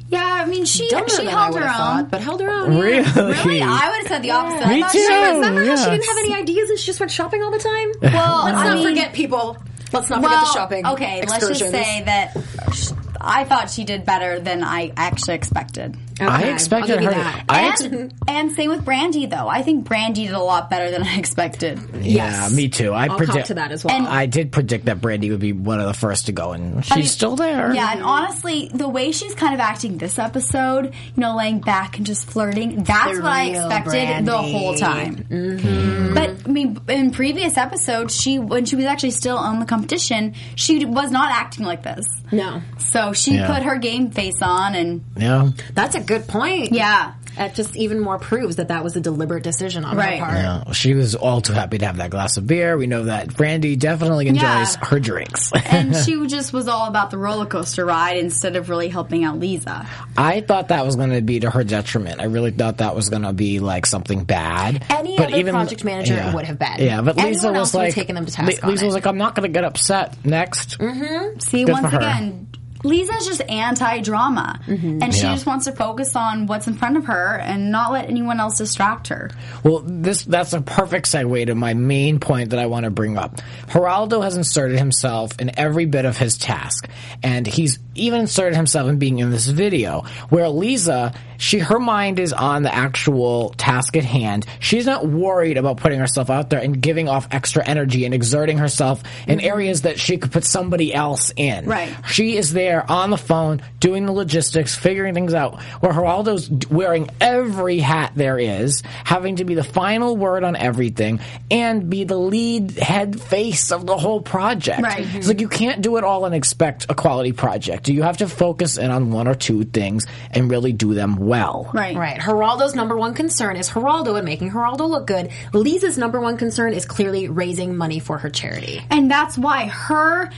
[0.07, 1.97] Yeah, I mean, she Dumber she than I held would her have own.
[2.03, 2.71] thought, but held her own.
[2.73, 2.79] yeah.
[2.81, 3.03] Really?
[3.43, 4.65] Really, I would have said the opposite.
[4.65, 4.97] I Me thought too.
[4.99, 5.85] She was, Remember how she yes.
[5.89, 7.91] didn't have any ideas and she just went shopping all the time?
[8.13, 9.57] well, Let's I not mean, forget people.
[9.93, 10.85] Let's not well, forget the shopping.
[10.87, 11.71] Okay, let's just excursions.
[11.85, 12.37] say that
[12.73, 15.95] sh- I thought she did better than I actually expected.
[16.21, 17.23] I Okay, expected I'll give you her.
[17.23, 17.45] that.
[17.47, 19.47] I ex- And, and same with Brande, though.
[19.47, 21.79] I think Brande did a lot better than I expected.
[21.95, 22.53] yeah, Yes.
[22.53, 22.91] me too.
[22.93, 23.95] I I'll predict cop to that as well.
[23.95, 26.83] And- I did predict that Brande would be one of the first to go, and
[26.83, 27.73] she's mean, still there.
[27.73, 31.97] Yeah, and honestly, the way she's kind of acting this episode, you know, laying back
[31.97, 35.25] and just flirting, that's The what I real expected the whole time.
[35.29, 36.08] But I
[36.51, 41.11] mean, in previous episodes, she when she was actually still on the competition, she was
[41.11, 42.05] not acting like this.
[42.31, 43.53] no, So she Yeah.
[43.53, 45.49] put her game face on, and yeah.
[45.73, 46.71] that's a good point.
[46.73, 50.19] yeah, That just even more proves that that was a deliberate decision on Right.
[50.19, 50.37] her part.
[50.67, 52.77] Yeah, she was all too happy to have that glass of beer.
[52.77, 54.41] We know that Brande definitely enjoys
[54.75, 54.85] Yeah.
[54.85, 55.49] her drinks.
[55.65, 59.39] and she just was all about the roller coaster ride instead of really helping out
[59.39, 59.87] Lisa.
[60.17, 62.19] I thought that was going to be to her detriment.
[62.19, 64.83] I really thought that was going to be like something bad.
[64.89, 66.75] Any other project manager would have been.
[66.79, 68.83] Yeah, but Anyone Lisa else was would like, taken them to Li- task on Lisa
[68.83, 68.87] it.
[68.87, 70.17] was like, I'm not going to get upset.
[70.25, 71.39] Next, mm-hmm.
[71.39, 72.47] See, Good once again,
[72.83, 75.03] Lisa's just anti-drama, mm-hmm.
[75.03, 75.33] and she Yeah.
[75.33, 78.57] just wants to focus on what's in front of her and not let anyone else
[78.57, 79.31] distract her.
[79.63, 83.17] Well, this that's a perfect segue to my main point that I want to bring
[83.17, 83.41] up.
[83.67, 86.89] Geraldo has inserted himself in every bit of his task,
[87.21, 90.03] and he's even inserted himself in being in this video.
[90.29, 94.45] Where Lisa, she her mind is on the actual task at hand.
[94.59, 98.57] She's not worried about putting herself out there and giving off extra energy and exerting
[98.57, 99.47] herself in mm-hmm.
[99.47, 101.65] areas that she could put somebody else in.
[101.65, 101.95] Right.
[102.07, 105.61] She is there on the phone doing the logistics, figuring things out.
[105.81, 111.21] Where Geraldo's wearing every hat there is, having to be the final word on everything,
[111.49, 114.81] and be the lead head face of the whole project.
[114.81, 115.07] Right.
[115.15, 117.87] It's like you can't do it all and expect a quality project.
[117.87, 121.28] You have to focus in on one or two things and really do them well.
[121.73, 121.95] Right.
[121.95, 122.19] Right.
[122.19, 125.31] Geraldo's number one concern is Geraldo and making Geraldo look good.
[125.53, 128.81] Lisa's number one concern is clearly raising money for her charity.
[128.89, 130.29] And that's why her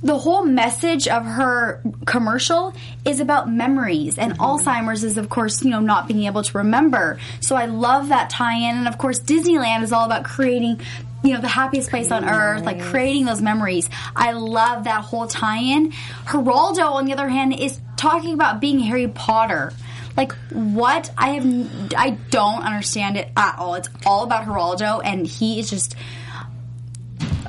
[0.00, 2.72] the whole message of her commercial
[3.04, 4.42] is about memories and mm-hmm.
[4.42, 7.18] Alzheimer's is of course, you know, not being able to remember.
[7.40, 10.80] So I love that tie-in and of course Disneyland is all about creating
[11.24, 13.90] you know, the happiest place on earth, like creating those memories.
[14.14, 15.90] I love that whole tie-in.
[16.26, 19.72] Geraldo, on the other hand, is talking about being Harry Potter.
[20.18, 21.12] Like what?
[21.16, 23.76] I have, I don't understand it at all.
[23.76, 25.94] It's all about Geraldo, and he is just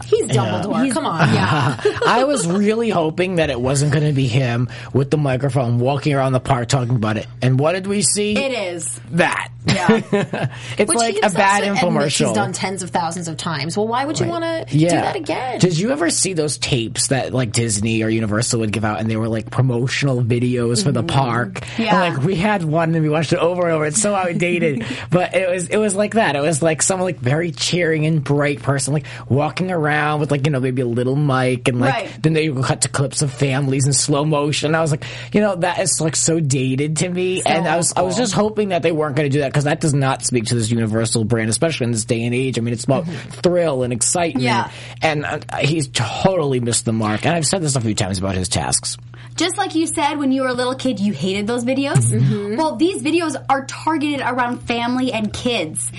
[0.09, 0.91] He's Dumbledore.
[0.91, 1.19] Come on.
[1.29, 1.79] Yeah.
[2.07, 6.13] I was really hoping that it wasn't going to be him with the microphone walking
[6.13, 7.27] around the park talking about it.
[7.41, 8.35] And what did we see?
[8.35, 8.99] It is.
[9.11, 9.51] that.
[9.65, 10.01] Yeah.
[10.77, 12.27] it's Which like he a bad infomercial.
[12.27, 13.77] He's done tens of thousands of times.
[13.77, 15.59] Well, why would you want to do that again?
[15.59, 19.09] Did you ever see those tapes that like Disney or Universal would give out and
[19.09, 21.15] they were like promotional videos for the mm-hmm.
[21.15, 21.63] park?
[21.77, 22.01] Yeah.
[22.01, 23.85] And like we had one and we watched it over and over.
[23.85, 24.85] It's so outdated.
[25.11, 26.35] but it was it was like that.
[26.35, 30.45] It was like some like very cheering and bright person like walking around with like,
[30.45, 32.23] you know, maybe a little mic and like Right.
[32.23, 34.75] then they would cut to clips of families in slow motion.
[34.75, 37.41] I was like, you know, that is like so dated to me.
[37.45, 39.65] and I was I was just hoping that they weren't going to do that because
[39.65, 42.57] that does not speak to this Universal brand, especially in this day and age.
[42.57, 43.29] I mean, it's about mm-hmm.
[43.41, 44.43] thrill and excitement.
[44.43, 44.71] Yeah.
[45.01, 47.25] And uh, he's totally missed the mark.
[47.25, 48.97] And I've said this a few times about his tasks.
[49.35, 51.95] Just like you said when you were a little kid, you hated those videos.
[51.97, 52.33] Mm-hmm.
[52.33, 52.55] Mm-hmm.
[52.57, 55.91] Well, these videos are targeted around family and kids.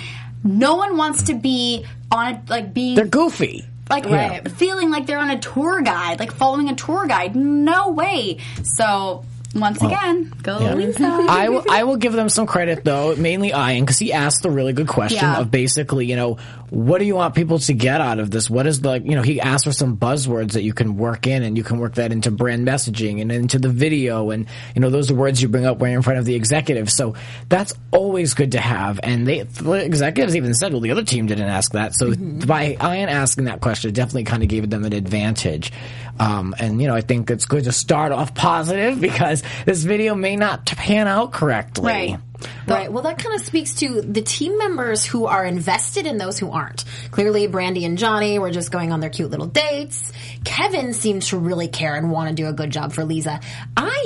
[0.45, 3.67] No one wants to be on a, like being They're goofy.
[3.91, 4.41] Like Yeah.
[4.49, 7.35] feeling like they're on a tour guide, like following a tour guide.
[7.37, 8.39] No way.
[8.63, 9.25] So
[9.55, 9.89] Once oh.
[9.89, 11.05] again, go Lisa.
[11.29, 11.65] I will.
[11.69, 14.87] I will give them some credit though, mainly Ian, because he asked the really good
[14.87, 15.41] question Yeah.
[15.41, 16.39] of basically, you know,
[16.71, 18.49] what do you want people to get out of this?
[18.49, 21.43] What is the, you know, he asked for some buzzwords that you can work in,
[21.43, 24.89] and you can work that into brand messaging and into the video, and you know,
[24.89, 26.95] those are words you bring up when you're in front of the executives.
[26.95, 27.17] So
[27.49, 29.01] that's always good to have.
[29.03, 31.95] And they, the executives even said, well, the other team didn't ask that.
[31.95, 32.47] So mm-hmm.
[32.47, 35.73] by Ian asking that question, it definitely kind of gave them an advantage.
[36.19, 40.15] Um, and you know, I think it's good to start off positive because this video
[40.15, 41.87] may not pan out correctly.
[41.87, 42.19] Right.
[42.67, 42.93] Right.
[42.93, 46.51] Well, that kind of speaks to the team members who are invested and those who
[46.51, 46.85] aren't.
[47.11, 50.13] Clearly, Brande and Johnny were just going on their cute little dates.
[50.45, 53.41] Kevin seems to really care and want to do a good job for Lisa.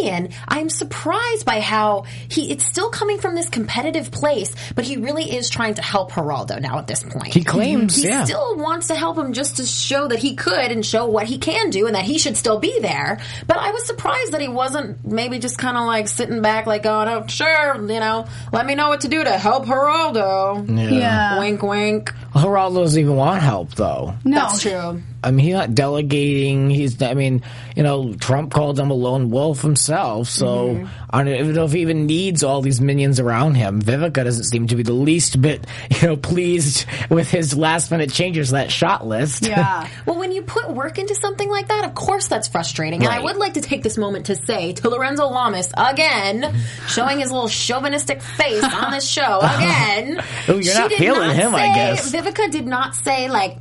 [0.00, 4.96] Ian, I'm surprised by how he, it's still coming from this competitive place, but he
[4.96, 7.32] really is trying to help Geraldo now at this point.
[7.32, 8.24] He claims, he yeah.
[8.24, 11.38] still wants to help him just to show that he could and show what he
[11.38, 13.20] can do and that he should still be there.
[13.46, 16.82] But I was surprised that he wasn't maybe just kind of like sitting back, like
[16.82, 21.38] going, "Oh, sure, you know, let me know what to do to help Geraldo." Yeah.
[21.38, 22.12] Wink, wink.
[22.34, 24.14] Geraldo doesn't even want help though.
[24.24, 24.40] No.
[24.40, 25.02] That's true.
[25.24, 26.68] I mean, he's not delegating.
[26.68, 27.42] He's, I mean,
[27.74, 30.28] you know, Trump called him a lone wolf himself.
[30.28, 30.86] So mm-hmm.
[31.08, 33.80] I don't even know if he even needs all these minions around him.
[33.80, 38.12] Vivica doesn't seem to be the least bit, you know, pleased with his last minute
[38.12, 39.46] changes to that shot list.
[39.46, 39.88] Yeah.
[40.06, 43.02] Well, when you put work into something like that, of course that's frustrating.
[43.04, 46.54] And I would like to take this moment to say to Lorenzo Lamas again,
[46.88, 50.20] showing his little chauvinistic face on this show again.
[50.48, 52.12] Ooh, you're not did feeling him, I guess.
[52.12, 53.58] Vivica did not say like.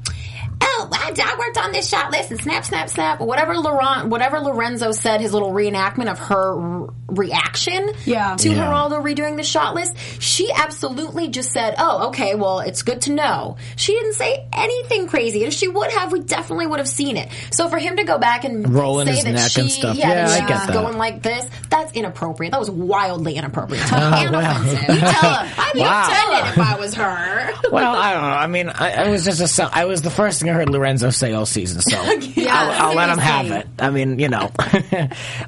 [0.66, 3.20] Oh, I, I worked on this shot list and snap, snap, snap.
[3.20, 8.36] Whatever Laurent, whatever Lorenzo said, his little reenactment of her r- reaction Yeah.
[8.38, 8.56] to Yeah.
[8.66, 13.12] Geraldo redoing the shot list, she absolutely just said, "Oh, okay, well, it's good to
[13.14, 15.44] know." She didn't say anything crazy.
[15.44, 17.30] If she would have, we definitely would have seen it.
[17.52, 19.98] So for him to go back and Rolling say his that neck she, and stuff.
[19.98, 20.74] yeah, Yeah, that she was that.
[20.74, 22.52] going like this, that's inappropriate.
[22.52, 24.96] That was wildly inappropriate Oh, and offensive.
[24.96, 25.54] You tell him.
[25.58, 26.08] I'd be Wow.
[26.10, 27.54] offended if I was her.
[27.72, 28.28] Well, I don't know.
[28.30, 30.70] I mean, I, I was just a, so- I was the first thing I heard
[30.70, 31.98] Lorenzo say all season, so
[32.50, 33.68] I'll, I'll let him have it.
[33.80, 34.52] I mean, you know,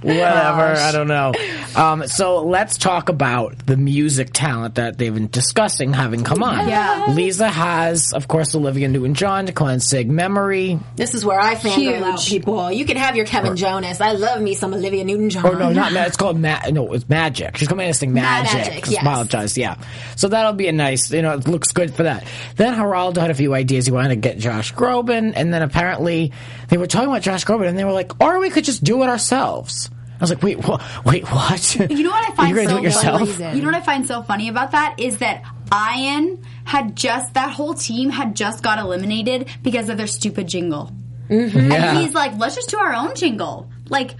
[0.01, 0.63] whatever.
[0.75, 1.33] I don't know.
[1.75, 6.67] Um, so let's talk about the music talent that they've been discussing having come on.
[6.67, 7.05] Yeah.
[7.09, 10.79] Lisa has, of course, Olivia Newton-John to cleanse Sig memory.
[10.95, 12.71] This is where I fangirl out people.
[12.71, 14.01] You can have your Kevin Jonas.
[14.01, 15.45] I love me some Olivia Newton-John.
[15.45, 17.57] Or no, not Ma- it's called Ma- no, it's Magic.
[17.57, 18.53] She's coming in to sing Magic.
[18.53, 19.01] Magic, yes.
[19.01, 19.77] Apologize, yeah.
[20.15, 22.25] So that'll be a nice, you know, it looks good for that.
[22.55, 23.85] Then Geraldo had a few ideas.
[23.85, 24.71] He wanted to get Josh
[25.03, 26.31] Groban, and then apparently
[26.69, 29.03] they were talking about Josh Groban, and they were like, or we could just do
[29.03, 29.89] it ourselves.
[30.17, 31.75] I was like, wait, wha- wait, what?
[31.75, 33.21] You know what I find so do it yourself?
[33.21, 33.55] reason.
[33.55, 37.51] You know what I find so funny about that is that Ian had just that
[37.51, 40.91] whole team had just got eliminated because of their stupid jingle.
[41.29, 41.71] Mm-hmm.
[41.71, 41.89] Yeah.
[41.89, 43.69] And he's like, let's just do our own jingle.
[43.89, 44.15] Like,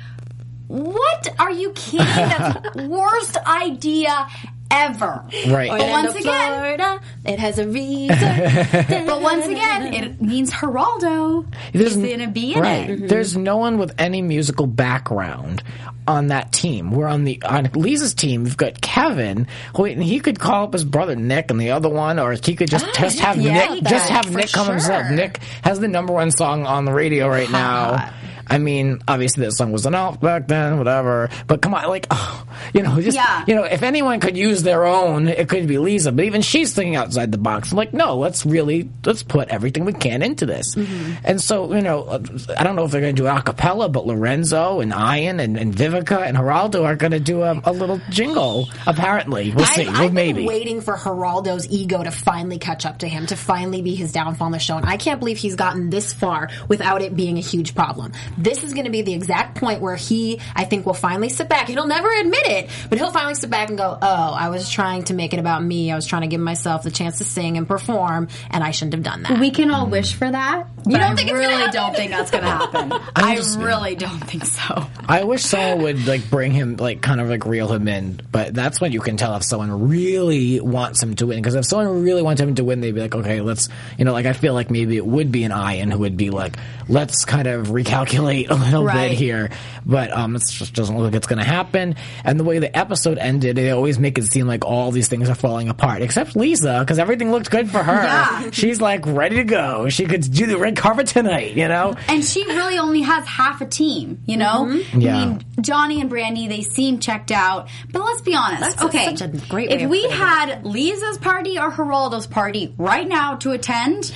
[0.67, 2.05] what are you kidding?
[2.07, 4.27] That's the worst idea
[4.71, 5.23] ever.
[5.47, 5.69] Right.
[5.69, 8.08] But once again, Florida, it has a reason.
[9.08, 12.89] but once again, it means Geraldo There's is going to be in right.
[12.89, 12.97] it.
[12.97, 13.08] Mm-hmm.
[13.08, 15.63] There's no one with any musical background
[16.08, 16.91] on that team.
[16.91, 18.43] We're on the on Lisa's team.
[18.43, 19.47] We've got Kevin.
[19.75, 22.69] Who he could call up his brother Nick and the other one, or he could
[22.69, 25.10] just ah, just have yeah, Nick just have Nick come himself.
[25.10, 28.12] Nick has the number one song on the radio right now.
[28.47, 31.29] I mean, obviously that song wasn't out back then, whatever.
[31.47, 33.43] But come on, like, oh, you know, just Yeah.
[33.47, 36.12] you know, if anyone could use their own, it could be Lisa.
[36.12, 37.71] But even she's thinking outside the box.
[37.71, 40.75] I'm like, no, let's really let's put everything we can into this.
[40.75, 41.13] Mm-hmm.
[41.23, 42.21] And so, you know,
[42.58, 45.58] I don't know if they're going to do a cappella, but Lorenzo and Ian and,
[45.58, 48.69] and Vivica and Geraldo are going to do a, a little jingle.
[48.88, 49.88] Apparently, we'll see.
[49.88, 50.45] I've maybe.
[50.45, 54.45] waiting for Geraldo's ego to finally catch up to him, to finally be his downfall
[54.45, 54.77] on the show.
[54.77, 58.13] And I can't believe he's gotten this far without it being a huge problem.
[58.38, 61.50] This is going to be the exact point where he, I think, will finally sit
[61.50, 61.67] back.
[61.67, 65.04] He'll never admit it, but he'll finally sit back and go, "Oh, I was trying
[65.06, 65.91] to make it about me.
[65.91, 68.93] I was trying to give myself the chance to sing and perform, and I shouldn't
[68.93, 70.67] have done that." We can all wish for that.
[70.88, 71.74] You don't think I gonna really happen?
[71.74, 72.93] don't think that's going to happen.
[73.15, 74.88] I really don't think so.
[75.08, 78.19] I wish someone would like bring him, like kind of like reel him in.
[78.32, 81.38] But that's when you can tell if someone really wants him to win.
[81.39, 84.13] Because if someone really wants him to win, they'd be like, okay, let's, you know,
[84.13, 87.26] like I feel like maybe it would be an Ian who would be like, let's
[87.26, 89.09] kind of recalculate a little Right.
[89.09, 89.49] bit here.
[89.85, 91.95] But um, it just doesn't look like it's going to happen.
[92.23, 95.29] And the way the episode ended, they always make it seem like all these things
[95.29, 97.93] are falling apart, except Lisa, because everything looked good for her.
[98.03, 98.49] Yeah.
[98.51, 99.89] She's like ready to go.
[99.89, 101.95] She could do the red carpet tonight, you know.
[102.07, 104.67] And she really only has half a team, you know?
[104.95, 105.17] Yeah.
[105.17, 107.69] I mean, Johnny and Brande, they seem checked out.
[107.91, 108.61] But let's be honest.
[108.61, 109.15] That's okay.
[109.15, 110.19] such a great way if of we putting it.
[110.19, 114.15] had Lisa's party or Geraldo's party right now to attend,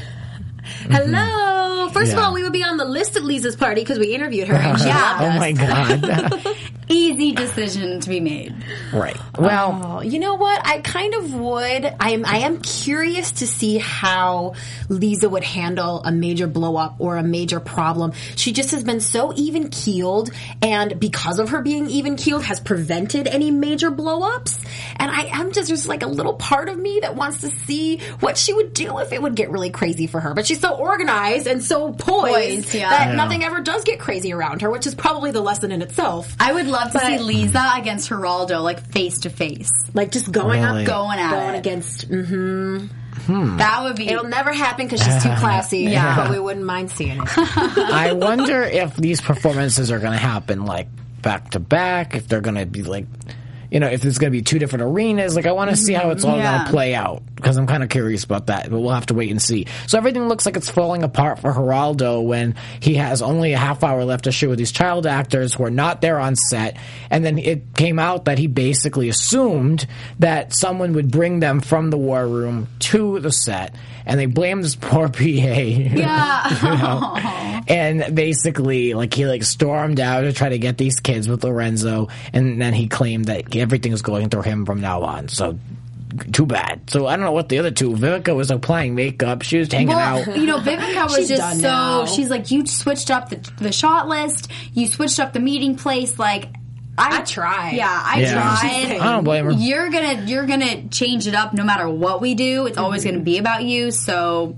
[0.70, 0.94] Mm-hmm.
[0.94, 1.90] Hello.
[1.90, 4.48] First of all, we would be on the list at Lisa's party because we interviewed
[4.48, 4.56] her.
[4.56, 5.18] And she Yeah.
[5.22, 6.58] Oh my god.
[6.89, 8.54] easy decision to be made.
[8.93, 9.17] Right.
[9.38, 10.65] Well, Oh, you know what?
[10.65, 11.86] I kind of would.
[11.99, 12.25] I am.
[12.25, 14.54] I am curious to see how
[14.89, 18.13] Lisa would handle a major blow up or a major problem.
[18.36, 22.60] She just has been so even keeled, and because of her being even keeled, has
[22.60, 24.60] prevented any major blow ups.
[24.97, 27.99] And I am just there's like a little part of me that wants to see
[28.21, 30.34] what she would do if it would get really crazy for her.
[30.34, 32.89] But she's so organized and so poised, Poised, yeah.
[32.89, 33.15] that Yeah.
[33.15, 36.36] nothing ever does get crazy around her, which is probably the lesson in itself.
[36.39, 39.70] I would love to But- see Lisa against Geraldo, like face to face.
[39.94, 40.82] Like just going Really?
[40.84, 41.60] up, Going at going it.
[41.60, 42.10] against.
[42.10, 42.89] mm,
[43.58, 44.08] That would be.
[44.10, 45.80] It'll never happen because she's too classy.
[45.82, 46.15] Yeah.
[46.15, 47.30] but we wouldn't mind seeing it.
[47.38, 50.88] I wonder if these performances are going to happen like
[51.22, 53.06] back to back, if they're going to be like,
[53.72, 55.36] you know, if there's going to be two different arenas.
[55.36, 57.84] Like, I want to see how it's all going to play out because I'm kind
[57.84, 59.65] of curious about that, but we'll have to wait and see.
[59.88, 63.84] So everything looks like it's falling apart for Geraldo when he has only a half
[63.84, 66.78] hour left to shoot with these child actors who are not there on set.
[67.10, 69.88] And then it came out that he basically assumed
[70.19, 73.75] that someone would bring them from the war room to the set.
[74.06, 75.19] And they blamed this poor PA.
[75.23, 77.62] yeah.
[77.67, 82.08] and basically like he like stormed out to try to get these kids with Lorenzo
[82.34, 85.58] and then he claimed that everything was going through him from now on so
[86.34, 89.58] too bad so I don't know what the other two Vivica was applying makeup she
[89.60, 91.67] was hanging Well, out you know, Vivica was just so.
[91.67, 92.06] now.
[92.06, 94.50] She's like, you switched up the, the shot list.
[94.74, 96.17] You switched up the meeting place.
[96.17, 96.45] Like,
[96.98, 97.74] I, I tried.
[97.76, 98.34] Yeah, I Yeah.
[98.34, 98.98] tried.
[99.00, 99.52] I don't blame her.
[99.52, 102.65] You're gonna you're gonna change it up no matter what we do.
[102.65, 103.12] It's always Mm-hmm.
[103.15, 103.91] gonna be about you.
[103.91, 104.56] So.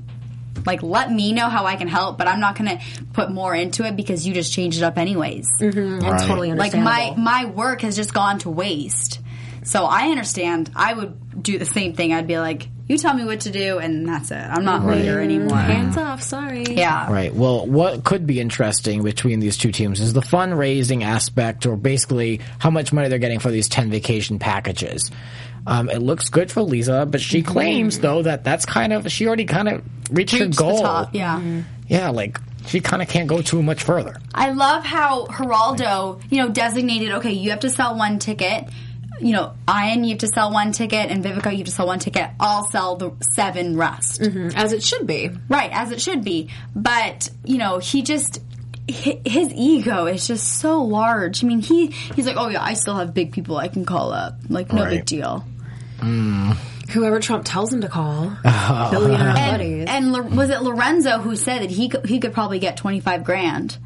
[0.63, 2.79] Like, let me know how I can help, but I'm not gonna
[3.13, 5.47] put more into it because you just changed it up anyways.
[5.59, 6.85] And totally understand.
[6.85, 9.20] Like my my work has just gone to waste.
[9.63, 10.71] So I understand.
[10.76, 12.13] I would do the same thing.
[12.13, 14.36] I'd be like, you tell me what to do, and that's it.
[14.36, 15.56] I'm not leader anymore.
[15.56, 16.21] hands off.
[16.21, 16.63] Sorry.
[16.63, 17.12] Yeah.
[17.12, 17.34] Right.
[17.34, 22.41] Well, what could be interesting between these two teams is the fundraising aspect, or basically
[22.60, 25.10] how much money they're getting for these 10 vacation packages.
[25.65, 29.28] Um, it looks good for Lisa, but she claims, though, that that's kind of, she
[29.28, 30.82] already kind of reached, her Reach the goal.
[30.82, 31.13] top.
[31.15, 31.62] Yeah.
[31.88, 34.17] Yeah, like, she kind of can't go too much further.
[34.34, 38.67] I love how Geraldo, you know, designated, okay, you have to sell one ticket.
[39.21, 41.88] You know, Ian, you have to sell one ticket, and Vivica, you have to sell
[41.88, 42.29] one ticket.
[42.39, 44.21] I'll sell the seven rest.
[44.21, 44.49] Mm-hmm.
[44.57, 45.29] As it should be.
[45.47, 46.49] Right, as it should be.
[46.75, 48.41] But, you know, he just.
[48.88, 51.43] His ego is just so large.
[51.43, 54.12] I mean, he he's like, oh yeah, I still have big people I can call
[54.12, 54.39] up.
[54.49, 55.05] Like, no big Right.
[55.05, 55.45] deal.
[55.99, 56.57] Mm.
[56.89, 58.36] Whoever Trump tells him to call.
[58.43, 59.86] Billionaire buddies.
[59.88, 63.23] And was it Lorenzo who said that he could, he could probably get twenty five
[63.23, 63.77] grand?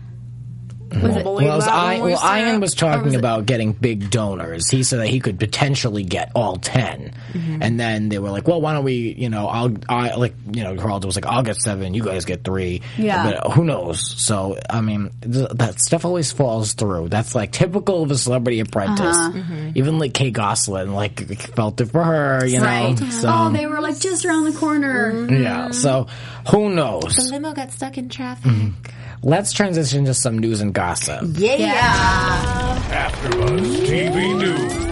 [1.01, 1.23] Was?
[1.23, 4.69] Well, was I, well, Ian was talking was about getting big donors.
[4.69, 7.61] He said that he could potentially get all 10 mm-hmm.
[7.61, 9.13] and then they were like, "Well, why don't we?
[9.17, 12.25] You know, I'll, I like, you know, Geraldo was like, I'll get seven, you guys
[12.25, 12.81] get three.
[12.97, 13.31] Yeah.
[13.31, 14.21] but who knows?
[14.21, 17.09] So, I mean, th- that stuff always falls through.
[17.09, 19.17] That's like typical of a celebrity apprentice.
[19.17, 19.31] Uh-huh.
[19.31, 19.71] Mm-hmm.
[19.75, 22.65] Even like Kate Gosselin, like felt it for her, you know.
[22.65, 22.97] Right.
[22.97, 25.27] So, oh, they were like just around the corner.
[25.29, 25.71] yeah.
[25.71, 26.07] So,
[26.49, 27.15] who knows?
[27.15, 28.51] The limo got stuck in traffic.
[28.51, 29.27] Mm-hmm.
[29.27, 31.23] Let's transition to some news and gossip.
[31.33, 31.55] Yeah.
[31.55, 33.09] Yeah.
[33.09, 34.85] AfterBuzz TV News.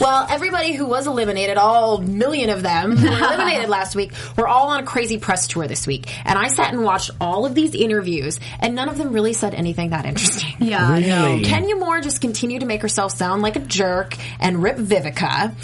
[0.00, 4.46] Well, everybody who was eliminated, all million of them who were eliminated last week, were
[4.46, 6.12] all on a crazy press tour this week.
[6.26, 9.54] And I sat and watched all of these interviews, and none of them really said
[9.54, 10.54] anything that interesting.
[10.58, 10.92] Yeah.
[10.92, 11.44] Really?
[11.44, 15.54] Kenya Moore just continued to make herself sound like a jerk and rip Vivica.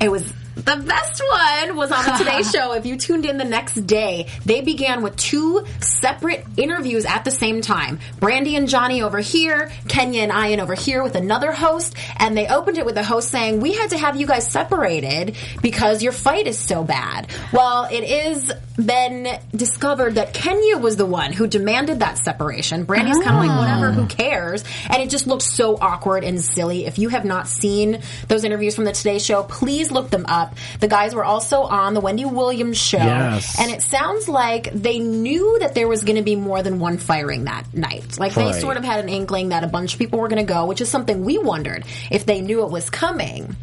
[0.00, 2.72] It was the best one was on the Today Show.
[2.72, 7.30] If you tuned in the next day, they began with two separate interviews at the
[7.30, 8.00] same time.
[8.20, 12.48] Brande and Johnny over here, Kenya and Ian over here with another host, and they
[12.48, 16.12] opened it with the host saying, "We had to have you guys separated because your
[16.12, 21.46] fight is so bad." Well, it is been discovered that Kenya was the one who
[21.46, 22.84] demanded that separation.
[22.84, 23.58] Brande's kind of like, ah.
[23.58, 26.86] "Whatever, who cares?" And it just looked so awkward and silly.
[26.86, 30.45] If you have not seen those interviews from the Today Show, please look them up.
[30.80, 33.58] The guys were also on the Wendy Williams show, Yes.
[33.60, 36.98] and it sounds like they knew that there was going to be more than one
[36.98, 38.18] firing that night.
[38.18, 40.52] Like they sort of had an inkling that a bunch of people were going to
[40.52, 43.56] go, which is something we wondered if they knew it was coming.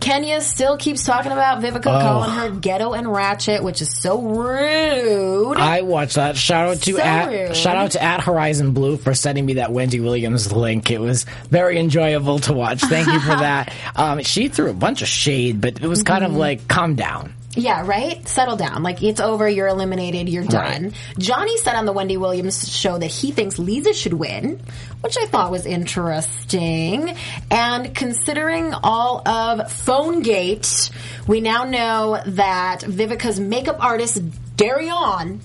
[0.00, 5.56] Kenya still keeps talking about Vivica calling her ghetto and ratchet, which is so rude.
[5.58, 6.36] I watched that.
[6.36, 7.56] Shout out to So at rude.
[7.56, 10.90] shout out to at Horizon Blue for sending me that Wendy Williams link.
[10.90, 12.80] It was very enjoyable to watch.
[12.80, 13.72] Thank you for that.
[13.94, 16.32] Um, she threw a bunch of shade, but it was kind Mm-hmm.
[16.34, 17.32] of like calm down.
[17.56, 18.26] Yeah, right?
[18.28, 18.84] Settle down.
[18.84, 20.84] Like, it's over, you're eliminated, you're done.
[20.84, 20.94] Right.
[21.18, 24.60] Johnny said on the Wendy Williams show that he thinks Lisa should win,
[25.00, 27.16] which I thought was interesting.
[27.50, 30.90] And considering all of PhoneGate,
[31.26, 34.22] we now know that Vivica's makeup artist,
[34.56, 35.40] Darion,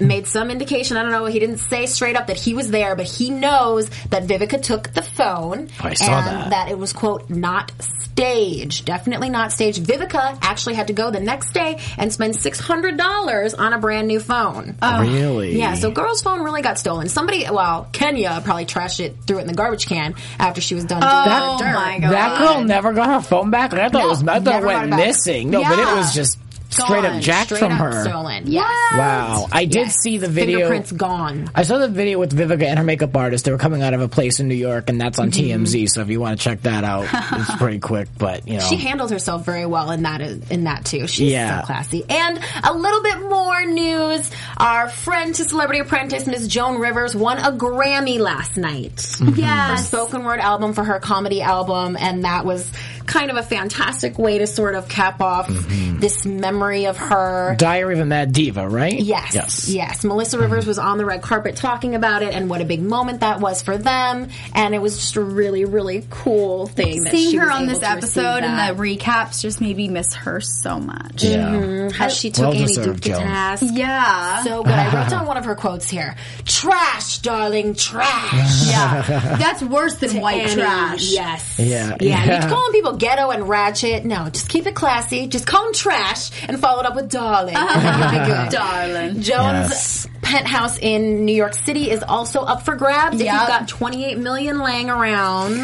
[0.00, 0.96] made some indication.
[0.96, 1.26] I don't know.
[1.26, 4.92] He didn't say straight up that he was there, but he knows that Vivica took
[4.94, 6.70] the phone I saw and that.
[6.70, 8.84] it was quote not staged.
[8.84, 9.82] Definitely not staged.
[9.84, 13.78] Vivica actually had to go the next day and spend six hundred dollars on a
[13.78, 14.76] brand new phone.
[14.82, 15.02] Oh.
[15.02, 15.56] really?
[15.58, 17.08] Yeah, so girl's phone really got stolen.
[17.08, 20.84] Somebody, well, Kenya probably trashed it, threw it in the garbage can after she was
[20.84, 21.74] done Oh her dirt.
[21.74, 22.12] my god.
[22.12, 23.72] That girl never got her phone back.
[23.72, 24.22] I thought No, it was.
[24.22, 25.06] I thought it never got went it back.
[25.06, 25.50] missing.
[25.50, 26.38] No, but it was just
[26.70, 27.20] straight up Gone.
[27.22, 28.04] jacked Straight from up her.
[28.04, 28.44] Stolen.
[28.46, 28.70] Yes.
[28.96, 29.96] Wow, I did Yes.
[30.00, 30.58] see the video.
[30.58, 31.50] Fingerprints gone.
[31.54, 33.44] I saw the video with Vivica and her makeup artist.
[33.44, 35.62] They were coming out of a place in New York, and that's on Mm-hmm.
[35.64, 35.88] TMZ.
[35.90, 38.08] So if you want to check that out, it's pretty quick.
[38.18, 41.06] But you know, She handled herself very well in that in that too.
[41.06, 41.60] She's Yeah.
[41.62, 42.04] so classy.
[42.08, 47.38] And a little bit more news: our friend to Celebrity Apprentice, Miss Joan Rivers, won
[47.38, 49.32] a Grammy last night Mm-hmm.
[49.32, 49.86] for Yes.
[49.88, 52.68] spoken word album for her comedy album, and that was
[53.08, 55.98] kind of a fantastic way to sort of cap off Mm-hmm.
[56.00, 57.56] this memory of her.
[57.58, 58.98] Diary of a Mad Diva, right?
[59.00, 59.34] Yes.
[59.34, 59.68] Yes.
[59.68, 60.04] Yes.
[60.04, 63.20] Melissa Rivers was on the red carpet talking about it and what a big moment
[63.20, 64.28] that was for them.
[64.54, 67.02] And it was just a really, really cool thing.
[67.04, 69.88] that Seeing she her was on able this episode and the recaps just made me
[69.88, 71.24] miss her so much.
[71.24, 71.90] Yeah.
[71.90, 73.64] how she took Well Annie Duke to task.
[73.72, 74.44] Yeah.
[74.44, 74.72] So good.
[74.72, 76.14] I wrote down one of her quotes here.
[76.44, 78.66] Trash, darling, trash.
[78.68, 79.36] yeah.
[79.38, 81.10] That's worse than white Annie, trash.
[81.12, 81.58] Yes.
[81.58, 81.96] Yeah.
[82.00, 82.24] Yeah.
[82.24, 82.42] Yeah.
[82.44, 84.04] You calling people ghetto and ratchet?
[84.04, 85.26] No, just keep it classy.
[85.26, 87.54] Just call them trash and follow it up with darling.
[87.58, 88.50] It'll be good.
[88.50, 89.20] Darling.
[89.20, 90.06] Joan's Yes.
[90.22, 93.14] penthouse in New York City is also up for grabs.
[93.20, 95.54] If you've got 28 million laying around,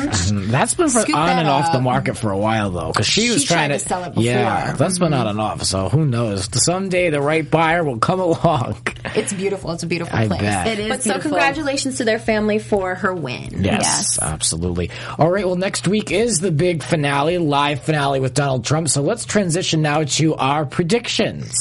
[0.50, 3.26] That's been for, on that and off the market for a while though, because she,
[3.26, 4.22] She was trying tried to sell it before.
[4.22, 5.28] Yeah, that's been on mm-hmm.
[5.30, 5.62] and off.
[5.64, 6.48] So who knows?
[6.64, 8.76] Someday the right buyer will come along.
[9.14, 9.72] it's beautiful.
[9.72, 10.40] It's a beautiful I place.
[10.40, 10.66] bet.
[10.66, 13.62] It is But so congratulations to their family for her win.
[13.64, 14.18] Yes, Yes.
[14.22, 14.90] absolutely.
[15.18, 18.88] All right, well, next week is the big finale, live finale with Donald Trump.
[18.88, 21.52] So let's transition now to our predictions.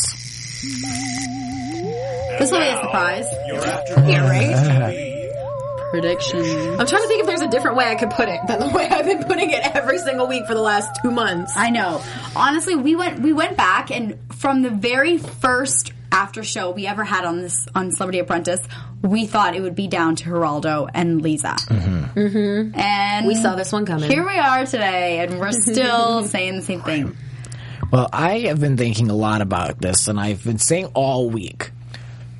[2.40, 3.26] This will be a surprise.
[4.06, 5.90] Yeah, right?
[5.92, 6.40] Prediction.
[6.40, 8.68] I'm trying to think if there's a different way I could put it than the
[8.70, 11.54] way I've been putting it every single week for the last two months.
[11.56, 12.02] I know.
[12.36, 17.04] Honestly, we went we went back and from the very first after show we ever
[17.04, 18.62] had on this on Celebrity Apprentice,
[19.02, 21.56] we thought it would be down to Geraldo and Lisa.
[21.58, 22.80] Mm-hmm.
[22.80, 24.10] And We saw this one coming.
[24.10, 27.18] Here we are today, and we're still saying the same thing.
[27.92, 31.72] Well, I have been thinking a lot about this, and I've been saying all week.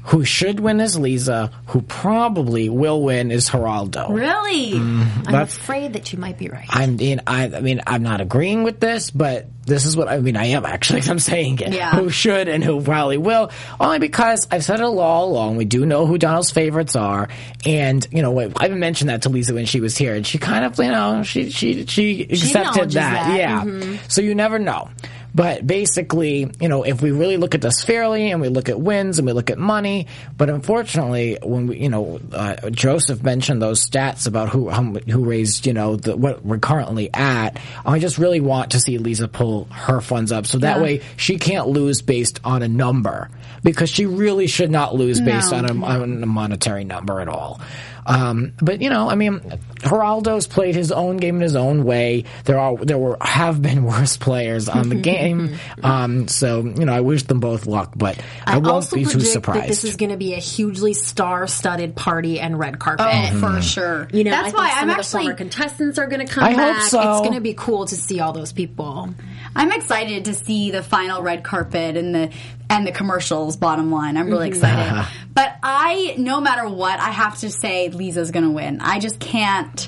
[0.06, 1.50] Who should win is Lisa.
[1.68, 4.10] Who probably will win is Geraldo.
[4.10, 4.72] Really?
[4.74, 5.28] Mm-hmm.
[5.28, 6.68] I'm afraid that you might be right.
[6.70, 10.20] I'm in, I, I mean, I'm not agreeing with this, but this is what I
[10.20, 10.36] mean.
[10.36, 11.02] I am actually.
[11.08, 11.74] I'm saying it.
[11.74, 11.92] Yeah.
[11.92, 15.56] Who should and who probably will, only because I've said it all along.
[15.56, 17.30] We do know who Donald's favorites are,
[17.66, 20.38] and you know, I even mentioned that to Lisa when she was here, and she
[20.38, 23.28] kind of, you know, she she she accepted acknowledges that.
[23.28, 23.38] that.
[23.38, 23.62] Yeah.
[23.64, 23.96] Mm-hmm.
[24.10, 24.90] So you never know.
[25.36, 28.80] But basically, you know, if we really look at this fairly and we look at
[28.80, 30.06] wins and we look at money,
[30.38, 35.66] but unfortunately, when we, you know, uh, Joseph mentioned those stats about who who raised,
[35.66, 37.58] you know, the, what we're currently at.
[37.86, 41.40] I just really want to see Lisa pull her funds up, so that way she
[41.40, 43.30] can't lose based on a number
[43.64, 45.58] because she really should not lose based No.
[45.58, 47.60] on a, on a monetary number at all.
[48.06, 49.40] Um, but you know, I mean,
[49.80, 52.26] Geraldo's played his own game in his own way.
[52.46, 56.94] There are there were have been worse players on the game, um, so you know,
[56.94, 59.64] I wish them both luck, but I, won't be too surprised.
[59.64, 63.06] that this is going to be a hugely star-studded party and red carpet.
[63.10, 64.08] Oh, for sure.
[64.12, 66.32] You know, that's I think why some I'm of actually former contestants are going to
[66.32, 66.82] come I hope back.
[66.84, 67.00] so.
[67.00, 69.10] It's going to be cool to see all those people.
[69.56, 72.32] I'm excited to see the final red carpet and the
[72.70, 73.56] and the commercials.
[73.58, 74.32] Bottom line, I'm Mm-hmm.
[74.34, 75.08] really excited.
[75.34, 78.80] but I, no matter what, I have to say Lisa's going to win.
[78.82, 79.88] I just can't.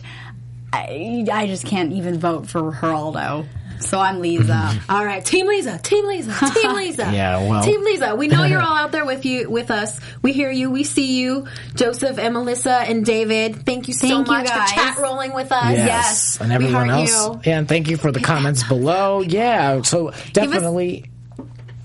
[0.73, 3.45] I, I just can't even vote for Geraldo.
[3.79, 4.71] So I'm Lisa.
[4.89, 7.11] All right, Team Lisa, Team Lisa, Team Lisa.
[7.11, 8.15] Yeah, well- Team Lisa.
[8.15, 9.99] We know you're all out there with you, with us.
[10.21, 13.65] We hear you, we see you, Joseph and Melissa and David.
[13.65, 14.71] Thank you so Thank you, much guys.
[14.71, 15.71] for chat rolling with us.
[15.71, 16.39] yes.
[16.41, 17.09] and everyone else.
[17.11, 17.41] you.
[17.45, 19.21] Yeah, and thank you for the comments below.
[19.21, 21.05] Yeah, so definitely.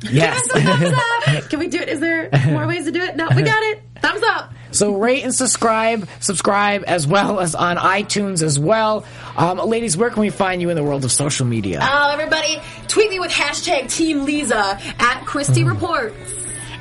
[0.02, 0.46] Yes.
[0.48, 0.94] Thumbs
[1.36, 1.50] up.
[1.50, 1.88] Can we do it?
[1.90, 3.16] Is there more ways to do it?
[3.16, 3.82] No, we got it.
[4.80, 4.96] Thumbs up.
[4.96, 9.04] So rate and subscribe, subscribe as well as on iTunes as well.
[9.36, 11.80] Um, ladies, where can we find you in the world of social media?
[11.82, 16.16] Oh, everybody, tweet me with hashtag Team Lisa at Christy Reports.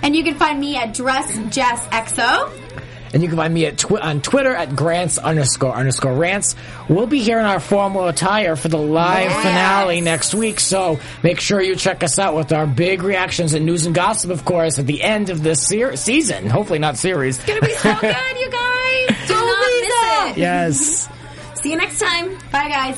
[0.02, 2.59] and you can find me at Dress Jess XO.
[3.14, 6.56] And you can find me at twi- on Twitter at grants underscore underscore rants.
[6.88, 9.42] We'll be here in our formal attire for the live Yes.
[9.44, 10.60] finale next week.
[10.60, 14.30] So make sure you check us out with our big reactions and news and gossip,
[14.32, 16.50] of course, at the end of this ser- season.
[16.50, 17.38] Hopefully not series.
[17.40, 19.28] It's gonna be so good, you guys.
[19.28, 20.38] Do not miss it.
[20.38, 21.10] Yes.
[21.62, 22.38] See you next time.
[22.52, 22.98] Bye, guys.